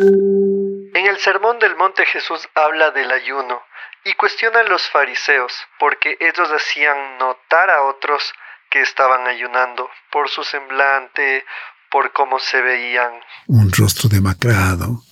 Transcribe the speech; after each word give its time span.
En 0.00 1.06
el 1.06 1.18
Sermón 1.18 1.58
del 1.58 1.76
Monte 1.76 2.04
Jesús 2.06 2.48
habla 2.54 2.90
del 2.90 3.10
ayuno 3.12 3.60
y 4.04 4.12
cuestiona 4.14 4.60
a 4.60 4.64
los 4.64 4.82
fariseos 4.88 5.52
porque 5.78 6.16
ellos 6.20 6.48
hacían 6.50 7.18
notar 7.18 7.70
a 7.70 7.82
otros 7.82 8.22
que 8.70 8.80
estaban 8.82 9.26
ayunando 9.26 9.88
por 10.10 10.28
su 10.28 10.42
semblante, 10.42 11.44
por 11.90 12.12
cómo 12.12 12.40
se 12.40 12.60
veían. 12.60 13.12
Un 13.46 13.70
rostro 13.70 14.08
demacrado, 14.08 15.02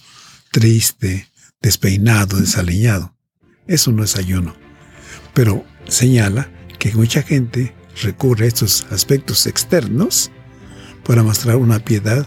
triste, 0.50 1.28
despeinado, 1.60 2.38
desaliñado. 2.38 3.14
Eso 3.69 3.92
no 3.92 4.03
es 4.03 4.17
ayuno. 4.17 4.56
Pero 5.33 5.64
señala 5.87 6.49
que 6.80 6.90
mucha 6.92 7.22
gente 7.22 7.72
recurre 8.03 8.46
a 8.46 8.49
estos 8.49 8.85
aspectos 8.90 9.46
externos 9.46 10.33
para 11.04 11.22
mostrar 11.22 11.56
una 11.56 11.78
piedad 11.78 12.26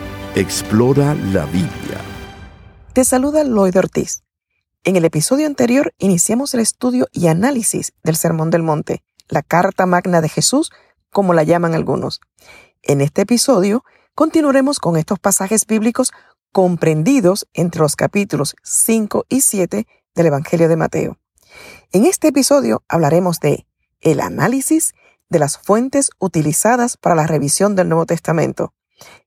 Explora 0.33 1.13
la 1.13 1.45
Biblia. 1.47 1.99
Te 2.93 3.03
saluda 3.03 3.43
Lloyd 3.43 3.77
Ortiz. 3.77 4.23
En 4.85 4.95
el 4.95 5.03
episodio 5.03 5.45
anterior 5.45 5.93
iniciamos 5.97 6.53
el 6.53 6.61
estudio 6.61 7.07
y 7.11 7.27
análisis 7.27 7.91
del 8.01 8.15
Sermón 8.15 8.49
del 8.49 8.63
Monte, 8.63 9.03
la 9.27 9.41
Carta 9.41 9.85
Magna 9.85 10.21
de 10.21 10.29
Jesús, 10.29 10.71
como 11.09 11.33
la 11.33 11.43
llaman 11.43 11.73
algunos. 11.73 12.21
En 12.81 13.01
este 13.01 13.23
episodio 13.23 13.83
continuaremos 14.15 14.79
con 14.79 14.95
estos 14.95 15.19
pasajes 15.19 15.65
bíblicos 15.67 16.13
comprendidos 16.53 17.45
entre 17.51 17.81
los 17.81 17.97
capítulos 17.97 18.55
5 18.63 19.25
y 19.27 19.41
7 19.41 19.85
del 20.15 20.25
Evangelio 20.25 20.69
de 20.69 20.77
Mateo. 20.77 21.17
En 21.91 22.05
este 22.05 22.29
episodio 22.29 22.83
hablaremos 22.87 23.41
de 23.41 23.67
el 23.99 24.21
análisis 24.21 24.93
de 25.29 25.39
las 25.39 25.57
fuentes 25.57 26.09
utilizadas 26.19 26.95
para 26.95 27.15
la 27.15 27.27
revisión 27.27 27.75
del 27.75 27.89
Nuevo 27.89 28.05
Testamento, 28.05 28.73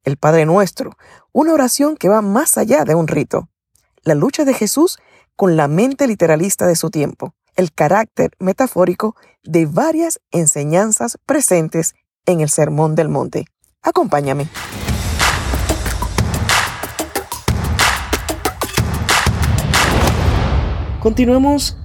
el 0.05 0.17
Padre 0.17 0.47
Nuestro, 0.47 0.97
una 1.33 1.53
oración 1.53 1.97
que 1.97 2.09
va 2.09 2.23
más 2.23 2.59
allá 2.59 2.85
de 2.85 2.95
un 2.95 3.09
rito. 3.09 3.49
La 4.03 4.15
lucha 4.15 4.45
de 4.45 4.55
Jesús 4.55 4.99
con 5.37 5.57
la 5.57 5.69
mente 5.69 6.07
literalista 6.07 6.67
de 6.67 6.77
su 6.77 6.91
tiempo. 6.91 7.35
El 7.57 7.73
carácter 7.73 8.31
metafórico 8.39 9.17
de 9.43 9.67
varias 9.67 10.21
enseñanzas 10.31 11.19
presentes 11.25 11.95
en 12.27 12.41
el 12.41 12.49
Sermón 12.49 12.95
del 12.95 13.09
Monte. 13.09 13.47
Acompáñame. 13.83 14.49
Continuamos 21.01 21.77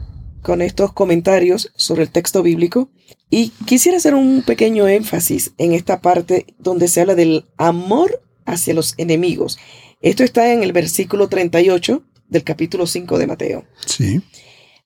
con 0.41 0.61
estos 0.61 0.93
comentarios 0.93 1.71
sobre 1.75 2.03
el 2.03 2.09
texto 2.09 2.43
bíblico 2.43 2.89
y 3.29 3.49
quisiera 3.65 3.97
hacer 3.97 4.15
un 4.15 4.43
pequeño 4.43 4.87
énfasis 4.87 5.53
en 5.57 5.73
esta 5.73 6.01
parte 6.01 6.47
donde 6.57 6.87
se 6.87 7.01
habla 7.01 7.15
del 7.15 7.45
amor 7.57 8.21
hacia 8.45 8.73
los 8.73 8.95
enemigos. 8.97 9.59
Esto 10.01 10.23
está 10.23 10.53
en 10.53 10.63
el 10.63 10.71
versículo 10.71 11.27
38 11.27 12.03
del 12.27 12.43
capítulo 12.43 12.87
5 12.87 13.17
de 13.17 13.27
Mateo. 13.27 13.65
Sí. 13.85 14.21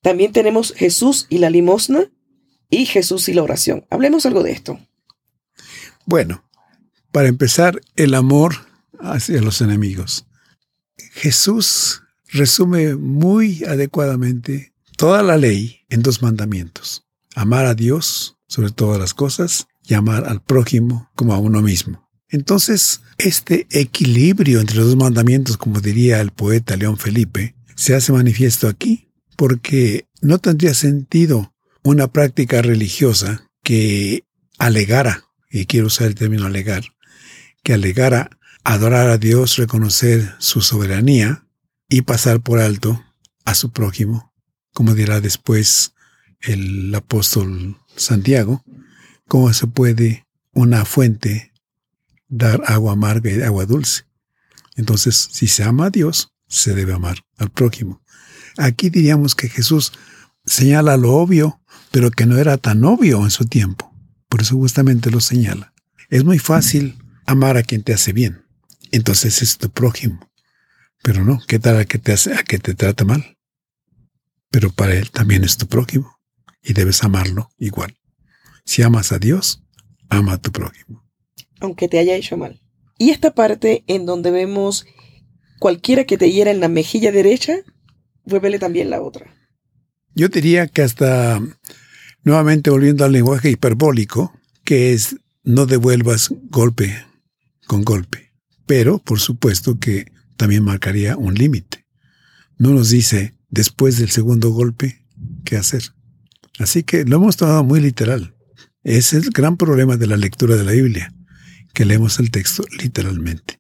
También 0.02 0.32
tenemos 0.32 0.74
Jesús 0.74 1.28
y 1.30 1.38
la 1.38 1.50
limosna 1.50 2.12
y 2.70 2.86
Jesús 2.86 3.30
y 3.30 3.34
la 3.34 3.44
oración. 3.44 3.86
Hablemos 3.90 4.26
algo 4.26 4.44
de 4.44 4.52
esto. 4.52 4.80
Bueno, 6.06 6.44
para 7.12 7.28
empezar, 7.28 7.80
el 7.96 8.16
amor 8.16 8.56
hacia 9.00 9.42
los 9.42 9.62
enemigos. 9.62 10.26
Jesús 11.12 12.02
resume 12.28 12.96
muy 12.96 13.64
adecuadamente 13.66 14.73
toda 15.04 15.22
la 15.22 15.36
ley 15.36 15.82
en 15.90 16.02
dos 16.02 16.22
mandamientos. 16.22 17.06
Amar 17.36 17.66
a 17.66 17.76
Dios 17.76 18.38
sobre 18.48 18.72
todas 18.72 18.98
las 18.98 19.14
cosas 19.14 19.68
y 19.86 19.96
amar 19.96 20.24
al 20.30 20.42
prójimo 20.42 21.12
como 21.14 21.34
a 21.34 21.40
uno 21.40 21.62
mismo. 21.62 22.10
Entonces, 22.30 23.02
este 23.18 23.68
equilibrio 23.72 24.62
entre 24.62 24.78
los 24.78 24.86
dos 24.86 24.96
mandamientos, 24.96 25.58
como 25.58 25.82
diría 25.82 26.22
el 26.22 26.32
poeta 26.32 26.78
León 26.78 26.98
Felipe, 26.98 27.54
se 27.76 27.96
hace 27.96 28.14
manifiesto 28.14 28.70
aquí 28.70 29.10
porque 29.36 30.08
no 30.22 30.38
tendría 30.38 30.74
sentido 30.74 31.54
una 31.84 32.08
práctica 32.08 32.62
religiosa 32.62 33.52
que 33.62 34.24
alegara, 34.58 35.26
y 35.52 35.66
quiero 35.66 35.88
usar 35.88 36.08
el 36.08 36.16
término 36.16 36.46
alegar, 36.46 36.86
que 37.62 37.74
alegara 37.74 38.40
adorar 38.64 39.10
a 39.10 39.18
Dios, 39.18 39.58
reconocer 39.58 40.34
su 40.40 40.62
soberanía 40.62 41.46
y 41.90 42.04
pasar 42.04 42.40
por 42.40 42.62
alto 42.62 43.04
a 43.44 43.54
su 43.54 43.74
prójimo 43.74 44.33
como 44.74 44.94
dirá 44.96 45.22
después 45.22 45.94
el 46.42 46.94
apóstol 46.94 47.78
Santiago, 47.96 48.64
cómo 49.28 49.54
se 49.54 49.68
puede 49.68 50.28
una 50.52 50.86
fuente 50.86 51.54
dar 52.28 52.64
agua 52.66 52.94
amarga 52.94 53.32
y 53.32 53.42
agua 53.42 53.66
dulce. 53.66 54.06
Entonces, 54.76 55.30
si 55.32 55.48
se 55.48 55.64
ama 55.64 55.86
a 55.86 55.90
Dios, 55.90 56.34
se 56.48 56.74
debe 56.74 56.94
amar 56.94 57.24
al 57.38 57.50
prójimo. 57.50 58.02
Aquí 58.58 58.90
diríamos 58.90 59.36
que 59.36 59.50
Jesús 59.50 59.94
señala 60.46 60.98
lo 60.98 61.14
obvio, 61.14 61.62
pero 61.92 62.12
que 62.12 62.26
no 62.26 62.38
era 62.38 62.58
tan 62.58 62.84
obvio 62.84 63.24
en 63.24 63.32
su 63.32 63.46
tiempo. 63.46 63.94
Por 64.30 64.42
eso 64.42 64.56
justamente 64.56 65.12
lo 65.12 65.20
señala. 65.20 65.74
Es 66.10 66.24
muy 66.24 66.40
fácil 66.40 66.98
amar 67.26 67.58
a 67.58 67.64
quien 67.64 67.84
te 67.84 67.94
hace 67.94 68.14
bien. 68.14 68.46
Entonces 68.92 69.42
es 69.42 69.58
tu 69.58 69.70
prójimo. 69.70 70.32
Pero 71.02 71.24
no, 71.24 71.42
¿qué 71.48 71.60
tal 71.60 71.78
a 71.78 71.86
que 71.86 71.98
te 71.98 72.14
hace, 72.14 72.34
a 72.34 72.44
que 72.44 72.60
te 72.60 72.74
trata 72.74 73.06
mal? 73.06 73.38
Pero 74.54 74.72
para 74.72 74.94
Él 74.94 75.10
también 75.10 75.44
es 75.44 75.58
tu 75.58 75.66
prójimo 75.66 76.20
y 76.62 76.74
debes 76.74 77.04
amarlo 77.04 77.50
igual. 77.58 77.98
Si 78.66 78.84
amas 78.84 79.12
a 79.12 79.18
Dios, 79.18 79.64
ama 80.10 80.34
a 80.34 80.38
tu 80.38 80.52
prójimo. 80.52 81.04
Aunque 81.60 81.88
te 81.88 81.98
haya 81.98 82.16
hecho 82.16 82.38
mal. 82.38 82.62
Y 83.00 83.10
esta 83.10 83.34
parte 83.34 83.84
en 83.88 84.06
donde 84.06 84.30
vemos 84.30 84.86
cualquiera 85.60 86.04
que 86.04 86.20
te 86.20 86.32
hiera 86.32 86.52
en 86.52 86.60
la 86.60 86.68
mejilla 86.68 87.12
derecha, 87.12 87.56
vuélvele 88.26 88.60
también 88.60 88.92
la 88.92 89.02
otra. 89.02 89.26
Yo 90.14 90.28
diría 90.28 90.68
que 90.68 90.84
hasta, 90.84 91.42
nuevamente 92.22 92.70
volviendo 92.70 93.06
al 93.06 93.12
lenguaje 93.12 93.50
hiperbólico, 93.50 94.40
que 94.64 94.94
es 94.94 95.16
no 95.44 95.66
devuelvas 95.66 96.30
golpe 96.52 97.04
con 97.66 97.84
golpe. 97.84 98.32
Pero, 98.68 99.00
por 99.00 99.20
supuesto 99.20 99.80
que 99.80 100.12
también 100.38 100.64
marcaría 100.64 101.18
un 101.18 101.34
límite. 101.34 101.88
No 102.60 102.70
nos 102.70 102.92
dice 102.92 103.34
después 103.54 103.98
del 103.98 104.10
segundo 104.10 104.50
golpe, 104.50 105.06
¿qué 105.46 105.58
hacer? 105.58 105.94
Así 106.58 106.82
que 106.82 107.06
lo 107.06 107.18
hemos 107.18 107.38
tomado 107.38 107.64
muy 107.64 107.80
literal. 107.80 108.36
Es 108.84 109.14
el 109.14 109.30
gran 109.30 109.58
problema 109.58 109.96
de 109.96 110.08
la 110.08 110.18
lectura 110.18 110.56
de 110.56 110.64
la 110.64 110.72
Biblia, 110.72 111.14
que 111.74 111.86
leemos 111.86 112.20
el 112.20 112.32
texto 112.32 112.64
literalmente, 112.80 113.60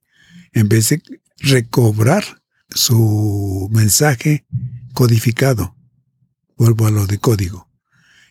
en 0.51 0.67
vez 0.67 0.89
de 0.89 1.01
recobrar 1.37 2.23
su 2.69 3.69
mensaje 3.71 4.45
codificado. 4.93 5.75
Vuelvo 6.57 6.87
a 6.87 6.91
lo 6.91 7.05
de 7.05 7.19
código. 7.19 7.69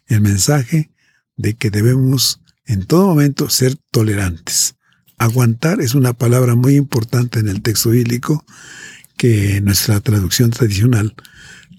El 0.06 0.20
mensaje 0.20 0.90
de 1.36 1.54
que 1.54 1.70
debemos 1.70 2.40
en 2.66 2.86
todo 2.86 3.06
momento 3.06 3.48
ser 3.48 3.76
tolerantes. 3.92 4.74
Aguantar 5.16 5.80
es 5.80 5.94
una 5.94 6.12
palabra 6.12 6.56
muy 6.56 6.74
importante 6.74 7.38
en 7.38 7.48
el 7.48 7.62
texto 7.62 7.90
bíblico 7.90 8.44
que 9.22 9.60
nuestra 9.60 10.00
traducción 10.00 10.50
tradicional 10.50 11.14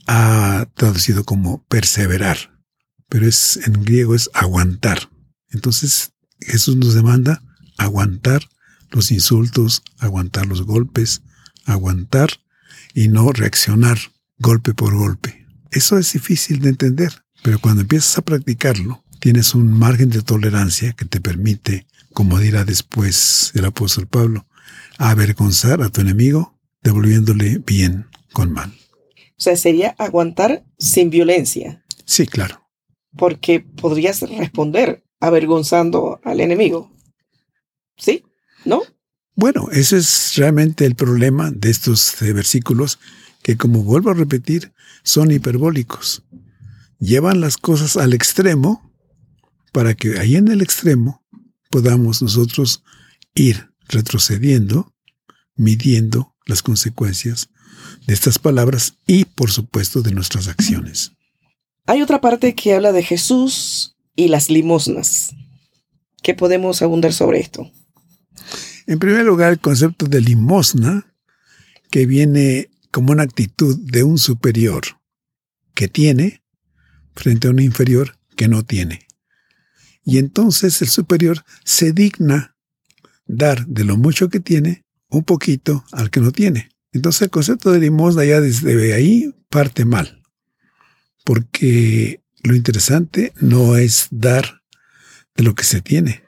ha 0.07 0.65
traducido 0.75 1.25
como 1.25 1.61
perseverar, 1.65 2.37
pero 3.09 3.27
es 3.27 3.59
en 3.67 3.83
griego 3.83 4.15
es 4.15 4.29
aguantar. 4.33 5.09
Entonces 5.49 6.13
Jesús 6.39 6.77
nos 6.77 6.93
demanda 6.93 7.43
aguantar 7.77 8.47
los 8.91 9.11
insultos, 9.11 9.83
aguantar 9.99 10.45
los 10.45 10.61
golpes, 10.61 11.21
aguantar 11.65 12.29
y 12.93 13.09
no 13.09 13.29
reaccionar 13.33 13.97
golpe 14.37 14.73
por 14.73 14.95
golpe. 14.95 15.45
Eso 15.69 15.97
es 15.97 16.13
difícil 16.13 16.61
de 16.61 16.69
entender, 16.69 17.25
pero 17.43 17.59
cuando 17.59 17.81
empiezas 17.81 18.19
a 18.19 18.21
practicarlo, 18.21 19.03
tienes 19.19 19.53
un 19.53 19.69
margen 19.73 20.09
de 20.09 20.21
tolerancia 20.21 20.93
que 20.93 21.03
te 21.03 21.19
permite, 21.19 21.87
como 22.13 22.39
dirá 22.39 22.63
después 22.63 23.51
el 23.53 23.65
apóstol 23.65 24.07
Pablo, 24.07 24.47
avergonzar 24.97 25.81
a 25.81 25.89
tu 25.89 25.99
enemigo 25.99 26.52
devolviéndole 26.83 27.59
bien 27.59 28.07
con 28.33 28.51
mal. 28.51 28.71
O 29.37 29.41
sea, 29.43 29.55
sería 29.55 29.95
aguantar 29.97 30.63
sin 30.77 31.09
violencia. 31.09 31.83
Sí, 32.05 32.27
claro. 32.27 32.61
Porque 33.17 33.59
podrías 33.59 34.21
responder 34.21 35.03
avergonzando 35.19 36.19
al 36.23 36.41
enemigo. 36.41 36.91
¿Sí? 37.97 38.23
¿No? 38.65 38.81
Bueno, 39.35 39.69
ese 39.71 39.97
es 39.97 40.33
realmente 40.35 40.85
el 40.85 40.95
problema 40.95 41.51
de 41.51 41.69
estos 41.69 42.15
versículos 42.19 42.99
que, 43.41 43.57
como 43.57 43.83
vuelvo 43.83 44.11
a 44.11 44.15
repetir, 44.15 44.73
son 45.03 45.31
hiperbólicos. 45.31 46.23
Llevan 46.99 47.41
las 47.41 47.57
cosas 47.57 47.97
al 47.97 48.13
extremo 48.13 48.91
para 49.71 49.93
que 49.95 50.19
ahí 50.19 50.35
en 50.35 50.49
el 50.49 50.61
extremo 50.61 51.25
podamos 51.69 52.21
nosotros 52.21 52.83
ir 53.33 53.71
retrocediendo, 53.89 54.93
midiendo 55.55 56.32
las 56.45 56.61
consecuencias 56.61 57.49
de 58.07 58.13
estas 58.13 58.39
palabras 58.39 58.95
y, 59.07 59.25
por 59.25 59.51
supuesto, 59.51 60.01
de 60.01 60.11
nuestras 60.11 60.47
acciones. 60.47 61.11
Hay 61.85 62.01
otra 62.01 62.21
parte 62.21 62.55
que 62.55 62.73
habla 62.73 62.91
de 62.91 63.03
Jesús 63.03 63.95
y 64.15 64.27
las 64.27 64.49
limosnas. 64.49 65.35
¿Qué 66.21 66.33
podemos 66.33 66.81
abundar 66.81 67.13
sobre 67.13 67.39
esto? 67.39 67.69
En 68.87 68.99
primer 68.99 69.25
lugar, 69.25 69.51
el 69.51 69.59
concepto 69.59 70.05
de 70.05 70.21
limosna, 70.21 71.13
que 71.89 72.05
viene 72.05 72.69
como 72.91 73.11
una 73.11 73.23
actitud 73.23 73.77
de 73.79 74.03
un 74.03 74.17
superior 74.17 74.83
que 75.73 75.87
tiene 75.87 76.41
frente 77.15 77.47
a 77.47 77.51
un 77.51 77.59
inferior 77.59 78.17
que 78.35 78.47
no 78.47 78.63
tiene. 78.63 79.07
Y 80.05 80.17
entonces 80.17 80.81
el 80.81 80.89
superior 80.89 81.43
se 81.63 81.93
digna 81.93 82.55
dar 83.25 83.65
de 83.67 83.83
lo 83.83 83.97
mucho 83.97 84.29
que 84.29 84.39
tiene 84.39 84.82
un 85.13 85.23
poquito 85.23 85.85
al 85.91 86.09
que 86.09 86.19
no 86.19 86.31
tiene. 86.31 86.69
Entonces 86.91 87.23
el 87.23 87.29
concepto 87.29 87.71
de 87.71 87.79
limosna 87.79 88.25
ya 88.25 88.41
desde 88.41 88.93
ahí 88.93 89.33
parte 89.49 89.85
mal, 89.85 90.21
porque 91.23 92.21
lo 92.43 92.55
interesante 92.55 93.33
no 93.39 93.77
es 93.77 94.07
dar 94.11 94.61
de 95.35 95.43
lo 95.43 95.55
que 95.55 95.63
se 95.63 95.81
tiene, 95.81 96.23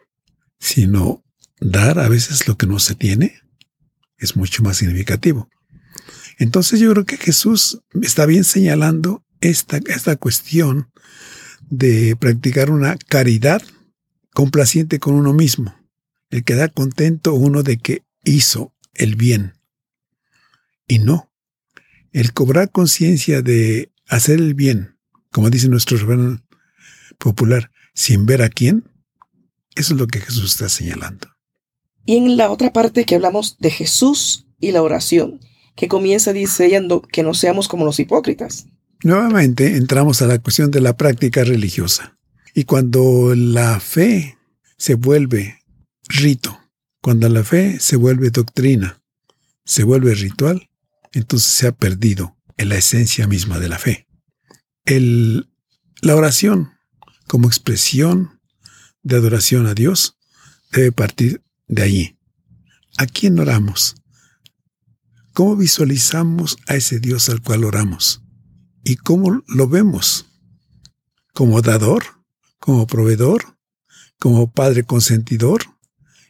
sino 0.59 1.23
dar 1.59 1.99
a 1.99 2.07
veces 2.09 2.47
lo 2.47 2.57
que 2.57 2.67
no 2.67 2.79
se 2.79 2.95
tiene 2.95 3.41
es 4.17 4.35
mucho 4.35 4.63
más 4.63 4.77
significativo. 4.77 5.49
Entonces 6.37 6.79
yo 6.79 6.91
creo 6.91 7.05
que 7.05 7.17
Jesús 7.17 7.81
está 8.01 8.25
bien 8.25 8.43
señalando 8.43 9.23
esta, 9.41 9.77
esta 9.87 10.15
cuestión 10.15 10.91
de 11.69 12.15
practicar 12.15 12.69
una 12.69 12.97
caridad 12.97 13.61
complaciente 14.33 14.99
con 14.99 15.15
uno 15.15 15.33
mismo, 15.33 15.75
el 16.29 16.43
que 16.43 16.55
da 16.55 16.67
contento 16.67 17.33
uno 17.33 17.63
de 17.63 17.77
que 17.77 18.03
hizo 18.23 18.75
el 18.95 19.15
bien. 19.15 19.53
Y 20.88 21.00
no, 21.00 21.31
el 22.12 22.33
cobrar 22.33 22.71
conciencia 22.71 23.42
de 23.42 23.92
hacer 24.07 24.39
el 24.39 24.53
bien, 24.53 24.97
como 25.31 25.50
dice 25.50 25.69
nuestro 25.69 25.97
refrán 25.97 26.45
popular, 27.18 27.71
sin 27.94 28.25
ver 28.25 28.42
a 28.42 28.50
quién, 28.50 28.83
eso 29.75 29.94
es 29.94 30.00
lo 30.00 30.07
que 30.07 30.21
Jesús 30.21 30.51
está 30.51 30.69
señalando. 30.69 31.27
Y 32.06 32.18
en 32.18 32.38
la 32.38 32.51
otra 32.51 32.71
parte 32.71 33.06
que 33.06 33.15
hablamos 33.15 33.57
de 33.59 33.71
Jesús 33.71 34.47
y 34.59 34.71
la 34.71 34.81
oración, 34.81 35.39
que 35.75 35.88
comienza 35.88 36.33
diciendo 36.33 37.01
que 37.01 37.24
no 37.24 37.33
seamos 37.33 37.68
como 37.68 37.86
los 37.86 38.00
hipócritas. 38.00 38.68
Nuevamente 39.03 39.75
entramos 39.75 40.21
a 40.21 40.27
la 40.27 40.39
cuestión 40.39 40.71
de 40.71 40.81
la 40.81 40.95
práctica 40.95 41.44
religiosa. 41.44 42.18
Y 42.53 42.63
cuando 42.63 43.33
la 43.36 43.80
fe 43.80 44.38
se 44.77 44.95
vuelve 44.95 45.59
rito, 46.07 46.57
cuando 47.06 47.30
la 47.30 47.44
fe 47.44 47.80
se 47.80 47.98
vuelve 47.98 48.31
doctrina, 48.31 49.00
se 49.63 49.84
vuelve 49.84 50.16
ritual, 50.16 50.72
entonces 51.12 51.54
se 51.54 51.68
ha 51.68 51.72
perdido 51.72 52.36
en 52.57 52.69
la 52.69 52.78
esencia 52.78 53.28
misma 53.28 53.60
de 53.60 53.69
la 53.69 53.78
fe. 53.78 54.07
La 56.02 56.16
oración 56.16 56.72
como 57.28 57.48
expresión 57.48 58.42
de 59.04 59.18
adoración 59.18 59.68
a 59.68 59.75
Dios 59.75 60.18
debe 60.72 60.92
partir 60.92 61.44
de 61.68 61.84
allí. 61.84 62.19
¿A 62.98 63.06
quién 63.06 63.38
oramos? 63.38 63.98
¿Cómo 65.34 65.56
visualizamos 65.56 66.57
a 66.66 66.74
ese 66.74 67.00
Dios 67.00 67.30
al 67.30 67.44
cual 67.44 67.66
oramos? 67.66 68.24
¿Y 68.84 68.96
cómo 68.96 69.44
lo 69.46 69.68
vemos? 69.68 70.25
¿Como 71.36 71.62
dador? 71.62 72.04
¿Como 72.57 72.88
proveedor? 72.88 73.60
¿Como 74.18 74.52
padre 74.52 74.86
consentidor? 74.86 75.75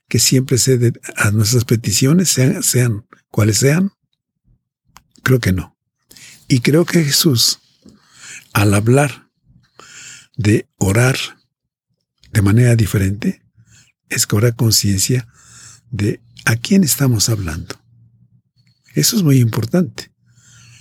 Que 0.07 0.19
siempre 0.19 0.57
cede 0.57 0.93
a 1.15 1.31
nuestras 1.31 1.65
peticiones, 1.65 2.29
sean, 2.29 2.61
sean 2.63 3.07
cuales 3.29 3.57
sean. 3.57 3.91
Creo 5.23 5.39
que 5.39 5.51
no. 5.51 5.77
Y 6.47 6.59
creo 6.59 6.85
que 6.85 7.03
Jesús, 7.03 7.59
al 8.53 8.73
hablar 8.73 9.29
de 10.37 10.69
orar 10.77 11.17
de 12.31 12.41
manera 12.41 12.75
diferente, 12.75 13.41
es 14.09 14.27
cobrar 14.27 14.55
conciencia 14.55 15.27
de 15.89 16.21
a 16.45 16.55
quién 16.55 16.83
estamos 16.83 17.29
hablando. 17.29 17.75
Eso 18.93 19.15
es 19.17 19.23
muy 19.23 19.39
importante. 19.39 20.11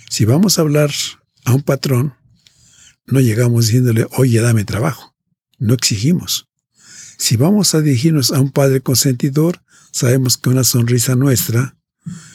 Si 0.09 0.25
vamos 0.25 0.57
a 0.57 0.61
hablar 0.61 0.91
a 1.43 1.53
un 1.53 1.63
patrón, 1.63 2.15
no 3.07 3.19
llegamos 3.19 3.67
diciéndole, 3.67 4.07
oye, 4.11 4.39
dame 4.41 4.63
trabajo. 4.63 5.15
No 5.57 5.73
exigimos. 5.73 6.44
Si 7.17 7.37
vamos 7.37 7.75
a 7.75 7.81
dirigirnos 7.81 8.31
a 8.31 8.39
un 8.39 8.51
padre 8.51 8.81
consentidor, 8.81 9.61
sabemos 9.91 10.37
que 10.37 10.49
una 10.49 10.63
sonrisa 10.63 11.15
nuestra 11.15 11.77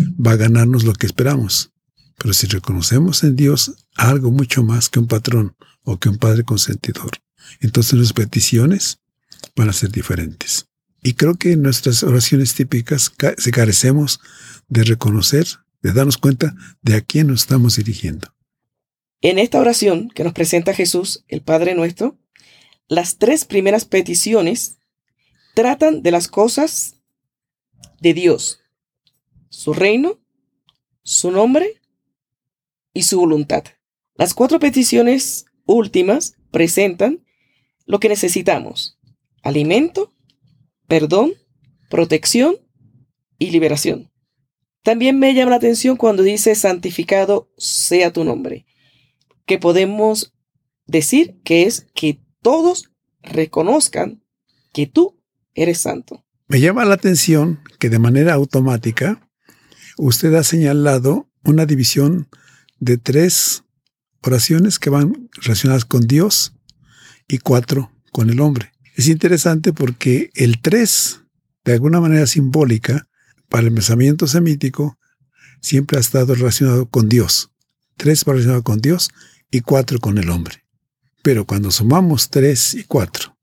va 0.05 0.32
a 0.32 0.37
ganarnos 0.37 0.85
lo 0.85 0.93
que 0.93 1.06
esperamos. 1.06 1.73
Pero 2.19 2.35
si 2.35 2.47
reconocemos 2.47 3.25
en 3.25 3.37
Dios 3.37 3.87
algo 3.97 4.31
mucho 4.31 4.62
más 4.62 4.88
que 4.88 4.99
un 4.99 5.06
patrón 5.06 5.56
o 5.82 5.99
que 5.99 6.09
un 6.09 6.19
padre 6.19 6.44
consentidor, 6.44 7.11
entonces 7.61 7.94
nuestras 7.94 8.27
peticiones 8.27 9.00
van 9.56 9.71
a 9.71 9.73
ser 9.73 9.91
diferentes. 9.91 10.67
Y 11.03 11.15
creo 11.15 11.35
que 11.35 11.53
en 11.53 11.62
nuestras 11.62 12.03
oraciones 12.03 12.55
típicas 12.55 13.12
se 13.38 13.50
carecemos 13.50 14.21
de 14.69 14.85
reconocer, 14.85 15.47
de 15.83 15.93
darnos 15.93 16.19
cuenta 16.19 16.55
de 16.83 16.97
a 16.97 17.00
quién 17.00 17.29
nos 17.29 17.43
estamos 17.43 17.76
dirigiendo. 17.76 18.29
En 19.23 19.38
esta 19.38 19.59
oración 19.59 20.09
que 20.11 20.25
nos 20.25 20.33
presenta 20.33 20.75
Jesús, 20.75 21.25
el 21.29 21.43
Padre 21.43 21.75
nuestro, 21.75 22.19
las 22.90 23.19
tres 23.19 23.44
primeras 23.44 23.84
peticiones 23.84 24.81
tratan 25.54 26.02
de 26.02 26.10
las 26.10 26.26
cosas 26.26 26.96
de 28.00 28.14
Dios, 28.14 28.58
su 29.48 29.72
reino, 29.72 30.19
su 31.02 31.31
nombre 31.31 31.81
y 32.92 33.04
su 33.04 33.20
voluntad. 33.20 33.62
Las 34.16 34.34
cuatro 34.34 34.58
peticiones 34.58 35.46
últimas 35.66 36.34
presentan 36.50 37.25
lo 37.87 38.00
que 38.00 38.08
necesitamos, 38.08 38.98
alimento, 39.44 40.12
perdón, 40.88 41.34
protección 41.90 42.56
y 43.38 43.52
liberación. 43.52 44.10
También 44.82 45.16
me 45.16 45.32
llama 45.32 45.50
la 45.50 45.56
atención 45.58 45.96
cuando 45.96 46.25
dice 46.25 46.56
santificado 46.56 47.52
sea 47.56 48.12
tu 48.12 48.25
nombre, 48.25 48.66
que 49.47 49.59
podemos 49.59 50.35
decir 50.87 51.40
que 51.44 51.66
es 51.66 51.87
que 51.94 52.18
todos 52.42 52.90
reconozcan 53.23 54.23
que 54.73 54.87
tú 54.87 55.20
eres 55.54 55.78
santo. 55.78 56.25
Me 56.49 56.61
llama 56.61 56.85
la 56.85 56.94
atención 56.94 57.61
que 57.78 57.90
de 57.90 57.99
manera 57.99 58.35
automática 58.35 59.28
usted 59.97 60.35
ha 60.35 60.42
señalado 60.42 61.28
una 61.44 61.66
división 61.66 62.28
de 62.78 62.99
tres 62.99 63.64
oraciones 64.23 64.78
que 64.78 64.90
van 64.90 65.28
relacionadas 65.42 65.85
con 65.85 66.06
Dios 66.06 66.54
y 67.28 67.38
cuatro 67.38 67.92
con 68.12 68.30
el 68.30 68.40
hombre. 68.40 68.73
Es 68.97 69.09
interesante 69.09 69.73
porque 69.73 70.30
el 70.35 70.61
3, 70.61 71.23
de 71.64 71.73
alguna 71.73 72.00
manera 72.00 72.26
simbólica, 72.26 73.09
para 73.49 73.66
el 73.66 73.73
pensamiento 73.73 74.26
semítico, 74.26 74.99
siempre 75.61 75.97
ha 75.97 76.00
estado 76.00 76.35
relacionado 76.35 76.87
con 76.87 77.09
Dios. 77.09 77.50
3 77.97 78.25
va 78.26 78.32
relacionado 78.32 78.62
con 78.62 78.80
Dios 78.80 79.11
y 79.50 79.61
4 79.61 79.99
con 80.00 80.18
el 80.18 80.30
hombre. 80.30 80.60
Pero 81.23 81.45
cuando 81.47 81.71
sumamos 81.71 82.31
3 82.31 82.75
y 82.75 82.85
4, 82.85 83.37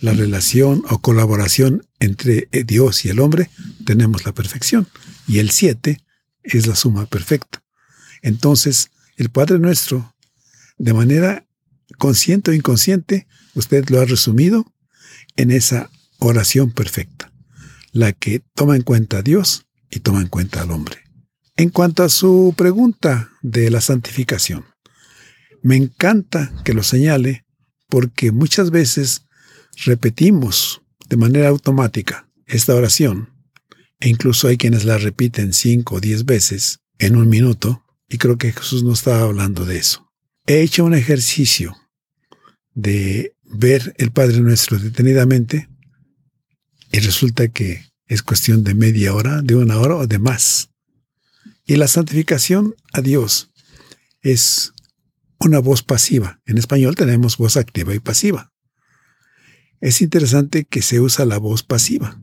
la 0.00 0.12
relación 0.12 0.82
o 0.88 1.00
colaboración 1.00 1.86
entre 2.00 2.48
Dios 2.66 3.04
y 3.04 3.08
el 3.08 3.20
hombre, 3.20 3.50
tenemos 3.84 4.24
la 4.24 4.32
perfección. 4.32 4.86
Y 5.26 5.38
el 5.38 5.50
7 5.50 6.00
es 6.42 6.66
la 6.66 6.74
suma 6.74 7.06
perfecta. 7.06 7.62
Entonces, 8.22 8.90
el 9.16 9.30
Padre 9.30 9.58
nuestro, 9.58 10.14
de 10.78 10.92
manera 10.92 11.46
consciente 11.98 12.50
o 12.50 12.54
inconsciente, 12.54 13.26
usted 13.54 13.88
lo 13.88 14.00
ha 14.00 14.04
resumido 14.04 14.66
en 15.36 15.50
esa 15.50 15.90
oración 16.18 16.72
perfecta, 16.72 17.32
la 17.92 18.12
que 18.12 18.42
toma 18.54 18.76
en 18.76 18.82
cuenta 18.82 19.18
a 19.18 19.22
Dios 19.22 19.66
y 19.90 20.00
toma 20.00 20.20
en 20.20 20.28
cuenta 20.28 20.62
al 20.62 20.70
hombre. 20.70 20.98
En 21.56 21.70
cuanto 21.70 22.02
a 22.02 22.08
su 22.08 22.52
pregunta 22.56 23.30
de 23.42 23.70
la 23.70 23.80
santificación, 23.80 24.66
me 25.66 25.74
encanta 25.74 26.52
que 26.64 26.74
lo 26.74 26.84
señale 26.84 27.44
porque 27.88 28.30
muchas 28.30 28.70
veces 28.70 29.26
repetimos 29.84 30.80
de 31.08 31.16
manera 31.16 31.48
automática 31.48 32.30
esta 32.46 32.72
oración 32.76 33.30
e 33.98 34.08
incluso 34.08 34.46
hay 34.46 34.58
quienes 34.58 34.84
la 34.84 34.96
repiten 34.96 35.52
cinco 35.52 35.96
o 35.96 36.00
diez 36.00 36.24
veces 36.24 36.78
en 36.98 37.16
un 37.16 37.28
minuto 37.28 37.84
y 38.08 38.18
creo 38.18 38.38
que 38.38 38.52
Jesús 38.52 38.84
no 38.84 38.92
estaba 38.92 39.22
hablando 39.22 39.64
de 39.64 39.78
eso. 39.78 40.08
He 40.46 40.60
hecho 40.62 40.84
un 40.84 40.94
ejercicio 40.94 41.76
de 42.74 43.34
ver 43.42 43.92
el 43.98 44.12
Padre 44.12 44.40
Nuestro 44.40 44.78
detenidamente 44.78 45.68
y 46.92 47.00
resulta 47.00 47.48
que 47.48 47.84
Es 48.08 48.22
cuestión 48.22 48.62
de 48.62 48.76
media 48.76 49.12
hora, 49.14 49.42
de 49.42 49.56
una 49.56 49.78
hora 49.78 49.96
o 49.96 50.06
de 50.06 50.20
más. 50.20 50.70
Y 51.64 51.74
la 51.74 51.88
santificación 51.88 52.76
a 52.92 53.00
Dios 53.00 53.50
es 54.22 54.72
una 55.38 55.58
voz 55.58 55.82
pasiva. 55.82 56.40
En 56.46 56.58
español 56.58 56.94
tenemos 56.94 57.36
voz 57.36 57.56
activa 57.56 57.94
y 57.94 58.00
pasiva. 58.00 58.52
Es 59.80 60.00
interesante 60.00 60.64
que 60.64 60.82
se 60.82 61.00
usa 61.00 61.24
la 61.24 61.38
voz 61.38 61.62
pasiva. 61.62 62.20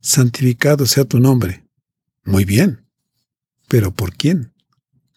Santificado 0.00 0.86
sea 0.86 1.04
tu 1.04 1.20
nombre. 1.20 1.66
Muy 2.24 2.44
bien. 2.44 2.86
Pero 3.68 3.92
¿por 3.92 4.16
quién? 4.16 4.52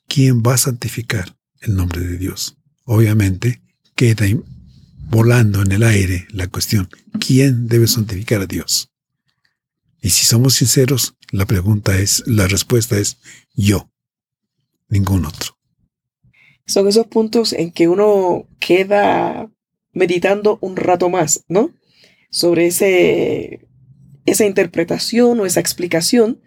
¿Quién 0.07 0.43
va 0.43 0.55
a 0.55 0.57
santificar 0.57 1.37
el 1.61 1.75
nombre 1.75 2.01
de 2.01 2.17
Dios? 2.17 2.57
Obviamente 2.83 3.63
queda 3.95 4.25
volando 5.13 5.61
en 5.61 5.71
el 5.71 5.83
aire 5.83 6.27
la 6.31 6.47
cuestión, 6.47 6.89
¿quién 7.19 7.67
debe 7.67 7.87
santificar 7.87 8.41
a 8.41 8.45
Dios? 8.47 8.89
Y 10.01 10.09
si 10.09 10.25
somos 10.25 10.55
sinceros, 10.55 11.15
la 11.31 11.45
pregunta 11.45 11.97
es, 11.97 12.23
la 12.25 12.47
respuesta 12.47 12.97
es 12.97 13.17
yo, 13.53 13.91
ningún 14.89 15.25
otro. 15.25 15.52
Son 16.65 16.87
esos 16.87 17.07
puntos 17.07 17.53
en 17.53 17.71
que 17.71 17.87
uno 17.89 18.47
queda 18.59 19.49
meditando 19.91 20.57
un 20.61 20.75
rato 20.75 21.09
más, 21.09 21.43
¿no? 21.47 21.71
Sobre 22.29 22.67
ese, 22.67 23.67
esa 24.25 24.45
interpretación 24.45 25.39
o 25.39 25.45
esa 25.45 25.59
explicación 25.59 26.41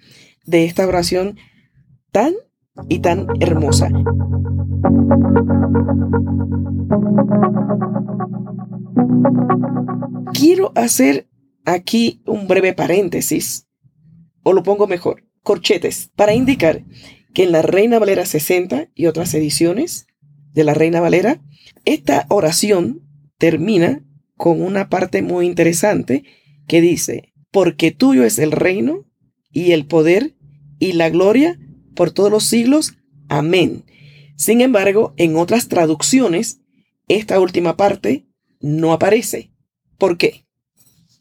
de 0.46 0.64
esta 0.64 0.86
oración 0.86 1.36
tan 2.12 2.34
y 2.88 3.00
tan 3.00 3.26
hermosa. 3.40 3.90
Quiero 10.32 10.72
hacer 10.74 11.28
aquí 11.64 12.22
un 12.26 12.48
breve 12.48 12.72
paréntesis, 12.72 13.66
o 14.42 14.52
lo 14.52 14.62
pongo 14.62 14.86
mejor, 14.86 15.24
corchetes, 15.42 16.10
para 16.16 16.34
indicar 16.34 16.82
que 17.36 17.42
en 17.42 17.52
la 17.52 17.60
Reina 17.60 17.98
Valera 17.98 18.24
60 18.24 18.88
y 18.94 19.04
otras 19.04 19.34
ediciones 19.34 20.06
de 20.54 20.64
la 20.64 20.72
Reina 20.72 21.02
Valera, 21.02 21.42
esta 21.84 22.24
oración 22.30 23.02
termina 23.36 24.02
con 24.38 24.62
una 24.62 24.88
parte 24.88 25.20
muy 25.20 25.44
interesante 25.44 26.24
que 26.66 26.80
dice, 26.80 27.34
porque 27.50 27.90
tuyo 27.90 28.24
es 28.24 28.38
el 28.38 28.52
reino 28.52 29.04
y 29.52 29.72
el 29.72 29.84
poder 29.84 30.34
y 30.78 30.92
la 30.92 31.10
gloria 31.10 31.60
por 31.94 32.10
todos 32.10 32.30
los 32.30 32.44
siglos. 32.44 32.94
Amén. 33.28 33.84
Sin 34.36 34.62
embargo, 34.62 35.12
en 35.18 35.36
otras 35.36 35.68
traducciones, 35.68 36.62
esta 37.06 37.38
última 37.38 37.76
parte 37.76 38.26
no 38.60 38.94
aparece. 38.94 39.52
¿Por 39.98 40.16
qué? 40.16 40.46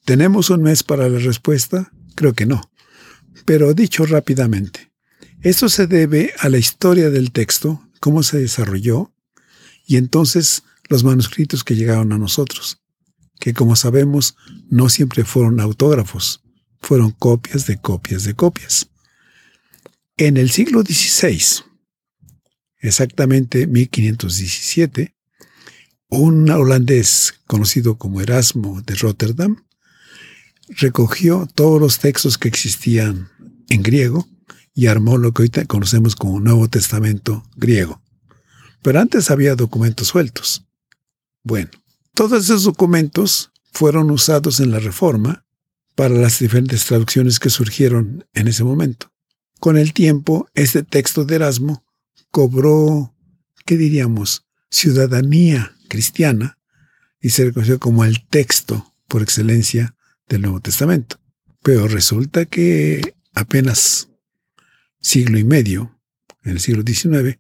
¿Tenemos 0.06 0.50
un 0.50 0.62
mes 0.62 0.82
para 0.82 1.10
la 1.10 1.20
respuesta? 1.20 1.92
Creo 2.16 2.32
que 2.32 2.46
no. 2.46 2.62
Pero 3.46 3.74
dicho 3.74 4.06
rápidamente, 4.06 4.95
esto 5.46 5.70
se 5.70 5.86
debe 5.86 6.34
a 6.40 6.50
la 6.50 6.58
historia 6.58 7.12
del 7.12 7.32
texto, 7.32 7.88
cómo 8.00 8.24
se 8.24 8.40
desarrolló, 8.40 9.14
y 9.86 9.98
entonces 9.98 10.64
los 10.90 11.04
manuscritos 11.04 11.64
que 11.64 11.76
llegaron 11.76 12.12
a 12.14 12.18
nosotros, 12.18 12.82
que 13.40 13.54
como 13.54 13.76
sabemos 13.76 14.36
no 14.72 14.90
siempre 14.90 15.24
fueron 15.24 15.60
autógrafos, 15.60 16.42
fueron 16.82 17.12
copias 17.12 17.68
de 17.68 17.78
copias 17.78 18.24
de 18.24 18.34
copias. 18.34 18.90
En 20.18 20.38
el 20.38 20.50
siglo 20.50 20.82
XVI, 20.82 21.64
exactamente 22.80 23.68
1517, 23.68 25.16
un 26.10 26.50
holandés 26.50 27.36
conocido 27.46 28.00
como 28.00 28.20
Erasmo 28.20 28.82
de 28.82 28.96
Rotterdam 28.96 29.64
recogió 30.70 31.48
todos 31.54 31.80
los 31.80 32.00
textos 32.00 32.40
que 32.40 32.48
existían 32.48 33.30
en 33.70 33.84
griego 33.84 34.28
y 34.76 34.88
armó 34.88 35.18
lo 35.18 35.32
que 35.32 35.44
hoy 35.44 35.52
conocemos 35.68 36.16
como 36.16 36.42
Nuevo 36.42 36.68
Testamento 36.68 37.44
griego. 37.56 38.02
Pero 38.84 39.00
antes 39.00 39.32
había 39.32 39.56
documentos 39.56 40.10
sueltos. 40.10 40.66
Bueno, 41.44 41.72
todos 42.14 42.44
esos 42.44 42.64
documentos 42.66 43.52
fueron 43.72 44.12
usados 44.12 44.60
en 44.60 44.72
la 44.72 44.80
Reforma 44.80 45.46
para 45.96 46.14
las 46.14 46.40
diferentes 46.40 46.86
traducciones 46.86 47.40
que 47.40 47.50
surgieron 47.50 48.28
en 48.34 48.50
ese 48.50 48.66
momento. 48.66 49.12
Con 49.60 49.78
el 49.78 49.94
tiempo, 49.94 50.50
este 50.54 50.84
texto 50.84 51.24
de 51.24 51.36
Erasmo 51.36 51.86
cobró, 52.30 53.16
¿qué 53.66 53.78
diríamos?, 53.78 54.46
ciudadanía 54.70 55.74
cristiana 55.88 56.58
y 57.22 57.30
se 57.30 57.46
reconoció 57.46 57.80
como 57.80 58.04
el 58.04 58.28
texto 58.28 58.94
por 59.08 59.22
excelencia 59.22 59.96
del 60.28 60.42
Nuevo 60.42 60.60
Testamento. 60.60 61.18
Pero 61.64 61.88
resulta 61.88 62.46
que 62.46 63.16
apenas 63.34 64.10
siglo 65.06 65.38
y 65.38 65.44
medio, 65.44 65.96
en 66.44 66.54
el 66.54 66.60
siglo 66.60 66.84
XIX, 66.84 67.38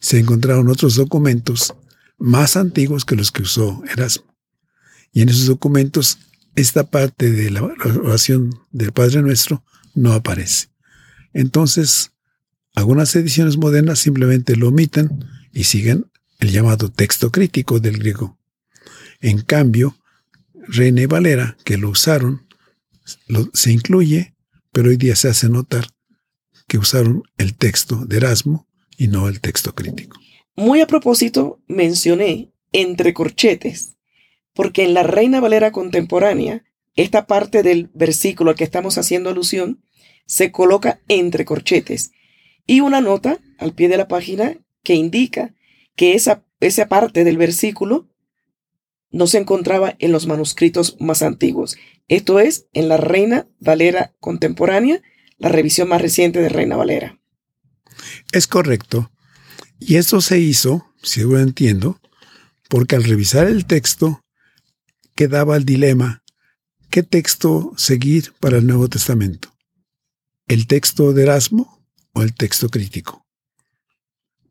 se 0.00 0.18
encontraron 0.18 0.68
otros 0.68 0.96
documentos 0.96 1.74
más 2.18 2.58
antiguos 2.58 3.06
que 3.06 3.16
los 3.16 3.32
que 3.32 3.40
usó 3.40 3.82
Erasmo. 3.90 4.36
Y 5.12 5.22
en 5.22 5.30
esos 5.30 5.46
documentos, 5.46 6.18
esta 6.56 6.90
parte 6.90 7.30
de 7.30 7.50
la 7.50 7.62
oración 7.62 8.58
del 8.70 8.92
Padre 8.92 9.22
Nuestro 9.22 9.64
no 9.94 10.12
aparece. 10.12 10.68
Entonces, 11.32 12.12
algunas 12.74 13.16
ediciones 13.16 13.56
modernas 13.56 13.98
simplemente 13.98 14.54
lo 14.54 14.68
omiten 14.68 15.24
y 15.52 15.64
siguen 15.64 16.10
el 16.38 16.52
llamado 16.52 16.90
texto 16.90 17.32
crítico 17.32 17.80
del 17.80 17.96
griego. 17.96 18.38
En 19.20 19.40
cambio, 19.40 19.96
René 20.68 21.06
Valera, 21.06 21.56
que 21.64 21.78
lo 21.78 21.88
usaron, 21.88 22.46
se 23.54 23.72
incluye, 23.72 24.34
pero 24.70 24.90
hoy 24.90 24.98
día 24.98 25.16
se 25.16 25.30
hace 25.30 25.48
notar 25.48 25.95
que 26.66 26.78
usaron 26.78 27.22
el 27.38 27.56
texto 27.56 28.04
de 28.06 28.18
Erasmo 28.18 28.66
y 28.96 29.08
no 29.08 29.28
el 29.28 29.40
texto 29.40 29.74
crítico. 29.74 30.18
Muy 30.56 30.80
a 30.80 30.86
propósito, 30.86 31.60
mencioné 31.66 32.52
entre 32.72 33.12
corchetes, 33.12 33.96
porque 34.54 34.84
en 34.84 34.94
la 34.94 35.02
Reina 35.02 35.40
Valera 35.40 35.70
contemporánea, 35.70 36.64
esta 36.94 37.26
parte 37.26 37.62
del 37.62 37.90
versículo 37.94 38.50
al 38.50 38.56
que 38.56 38.64
estamos 38.64 38.96
haciendo 38.96 39.30
alusión 39.30 39.82
se 40.24 40.50
coloca 40.50 41.00
entre 41.08 41.44
corchetes 41.44 42.10
y 42.66 42.80
una 42.80 43.00
nota 43.00 43.38
al 43.58 43.74
pie 43.74 43.88
de 43.88 43.98
la 43.98 44.08
página 44.08 44.58
que 44.82 44.94
indica 44.94 45.54
que 45.94 46.14
esa, 46.14 46.44
esa 46.60 46.88
parte 46.88 47.24
del 47.24 47.36
versículo 47.36 48.08
no 49.10 49.26
se 49.26 49.38
encontraba 49.38 49.94
en 49.98 50.12
los 50.12 50.26
manuscritos 50.26 50.96
más 51.00 51.22
antiguos. 51.22 51.76
Esto 52.08 52.40
es 52.40 52.66
en 52.72 52.88
la 52.88 52.96
Reina 52.96 53.46
Valera 53.60 54.14
contemporánea, 54.20 55.02
la 55.38 55.48
revisión 55.48 55.88
más 55.88 56.00
reciente 56.00 56.40
de 56.40 56.48
Reina 56.48 56.76
Valera. 56.76 57.18
Es 58.32 58.46
correcto. 58.46 59.10
Y 59.78 59.96
esto 59.96 60.20
se 60.20 60.38
hizo, 60.38 60.92
seguro 61.02 61.40
entiendo, 61.40 62.00
porque 62.68 62.96
al 62.96 63.04
revisar 63.04 63.46
el 63.46 63.66
texto 63.66 64.24
quedaba 65.14 65.56
el 65.56 65.64
dilema, 65.64 66.22
¿qué 66.90 67.02
texto 67.02 67.72
seguir 67.76 68.32
para 68.40 68.58
el 68.58 68.66
Nuevo 68.66 68.88
Testamento? 68.88 69.54
¿El 70.46 70.66
texto 70.66 71.12
de 71.12 71.24
Erasmo 71.24 71.86
o 72.12 72.22
el 72.22 72.34
texto 72.34 72.68
crítico? 72.68 73.26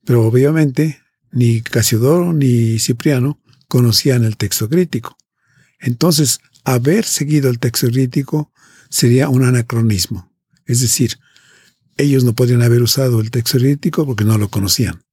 Pero 0.04 0.25
obviamente 0.25 1.01
ni 1.32 1.62
Casiodoro 1.62 2.34
ni 2.34 2.80
Cipriano 2.80 3.42
conocían 3.68 4.24
el 4.24 4.38
texto 4.38 4.70
crítico. 4.70 5.18
Entonces, 5.80 6.39
haber 6.63 7.04
seguido 7.06 7.50
el 7.50 7.60
texto 7.60 7.88
crítico 7.88 8.51
sería 8.89 9.30
un 9.30 9.44
anacronismo. 9.44 10.35
Es 10.65 10.81
decir, 10.81 11.17
ellos 11.98 12.24
no 12.24 12.34
podrían 12.34 12.62
haber 12.62 12.81
usado 12.81 13.22
el 13.22 13.31
texto 13.31 13.57
crítico 13.57 14.05
porque 14.05 14.25
no 14.25 14.38
lo 14.38 14.50
conocían. 14.50 15.03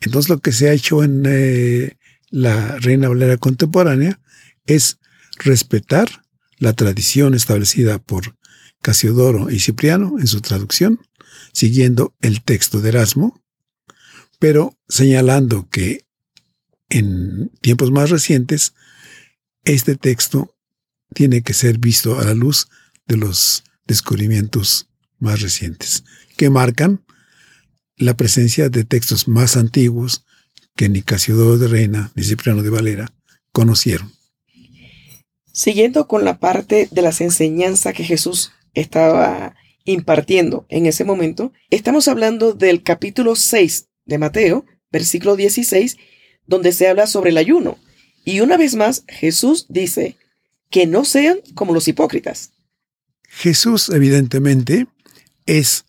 Entonces 0.00 0.28
lo 0.28 0.38
que 0.38 0.52
se 0.52 0.68
ha 0.68 0.72
hecho 0.72 1.02
en 1.02 1.22
eh, 1.26 1.96
la 2.30 2.76
Reina 2.78 3.08
Valera 3.08 3.38
contemporánea 3.38 4.20
es 4.66 4.98
respetar 5.38 6.08
la 6.58 6.72
tradición 6.72 7.34
establecida 7.34 7.98
por 7.98 8.36
Casiodoro 8.82 9.50
y 9.50 9.60
Cipriano 9.60 10.18
en 10.18 10.26
su 10.26 10.40
traducción, 10.40 11.00
siguiendo 11.52 12.14
el 12.20 12.42
texto 12.42 12.80
de 12.80 12.90
Erasmo, 12.90 13.42
pero 14.38 14.78
señalando 14.88 15.68
que 15.70 16.06
en 16.88 17.50
tiempos 17.60 17.90
más 17.90 18.10
recientes 18.10 18.74
este 19.64 19.96
texto 19.96 20.56
tiene 21.14 21.42
que 21.42 21.54
ser 21.54 21.78
visto 21.78 22.18
a 22.18 22.24
la 22.24 22.34
luz 22.34 22.68
de 23.06 23.16
los 23.16 23.64
descubrimientos 23.86 24.88
más 25.18 25.40
recientes, 25.40 26.04
que 26.36 26.50
marcan 26.50 27.04
la 27.96 28.16
presencia 28.16 28.68
de 28.68 28.84
textos 28.84 29.28
más 29.28 29.56
antiguos 29.56 30.24
que 30.74 30.88
ni 30.88 31.02
Casiodoro 31.02 31.56
de 31.58 31.68
Reina 31.68 32.12
ni 32.14 32.22
Cipriano 32.22 32.62
de 32.62 32.70
Valera 32.70 33.12
conocieron. 33.52 34.12
Siguiendo 35.52 36.06
con 36.06 36.24
la 36.24 36.38
parte 36.38 36.88
de 36.90 37.02
las 37.02 37.22
enseñanzas 37.22 37.94
que 37.94 38.04
Jesús 38.04 38.52
estaba 38.74 39.56
impartiendo 39.84 40.66
en 40.68 40.84
ese 40.84 41.04
momento, 41.04 41.52
estamos 41.70 42.08
hablando 42.08 42.52
del 42.52 42.82
capítulo 42.82 43.36
6 43.36 43.88
de 44.04 44.18
Mateo, 44.18 44.66
versículo 44.92 45.36
16, 45.36 45.96
donde 46.46 46.72
se 46.72 46.88
habla 46.88 47.06
sobre 47.06 47.30
el 47.30 47.38
ayuno. 47.38 47.78
Y 48.24 48.40
una 48.40 48.58
vez 48.58 48.74
más, 48.74 49.04
Jesús 49.08 49.66
dice 49.70 50.16
que 50.68 50.86
no 50.86 51.04
sean 51.04 51.38
como 51.54 51.72
los 51.72 51.88
hipócritas. 51.88 52.52
Jesús, 53.36 53.90
evidentemente, 53.90 54.86
es 55.44 55.84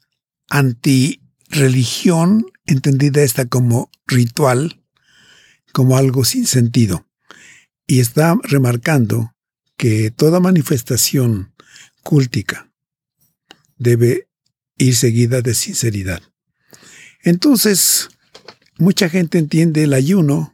anti-religión, 0.50 2.46
entendida 2.66 3.22
esta 3.22 3.46
como 3.46 3.90
ritual, 4.06 4.84
como 5.72 5.96
algo 5.96 6.26
sin 6.26 6.46
sentido. 6.46 7.08
Y 7.88 8.02
está 8.02 8.36
remarcando 8.44 9.34
que 9.78 10.12
toda 10.12 10.42
manifestación 10.42 11.54
cúltica 12.04 12.70
debe 13.78 14.28
ir 14.78 14.98
seguida 14.98 15.42
de 15.42 15.54
sinceridad. 15.54 16.22
Entonces, 17.24 18.10
mucha 18.78 19.08
gente 19.08 19.38
entiende 19.38 19.86
el 19.86 19.94
ayuno 19.94 20.54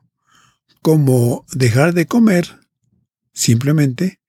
como 0.84 1.44
dejar 1.54 1.96
de 1.96 2.06
comer 2.06 2.60
simplemente, 3.34 4.20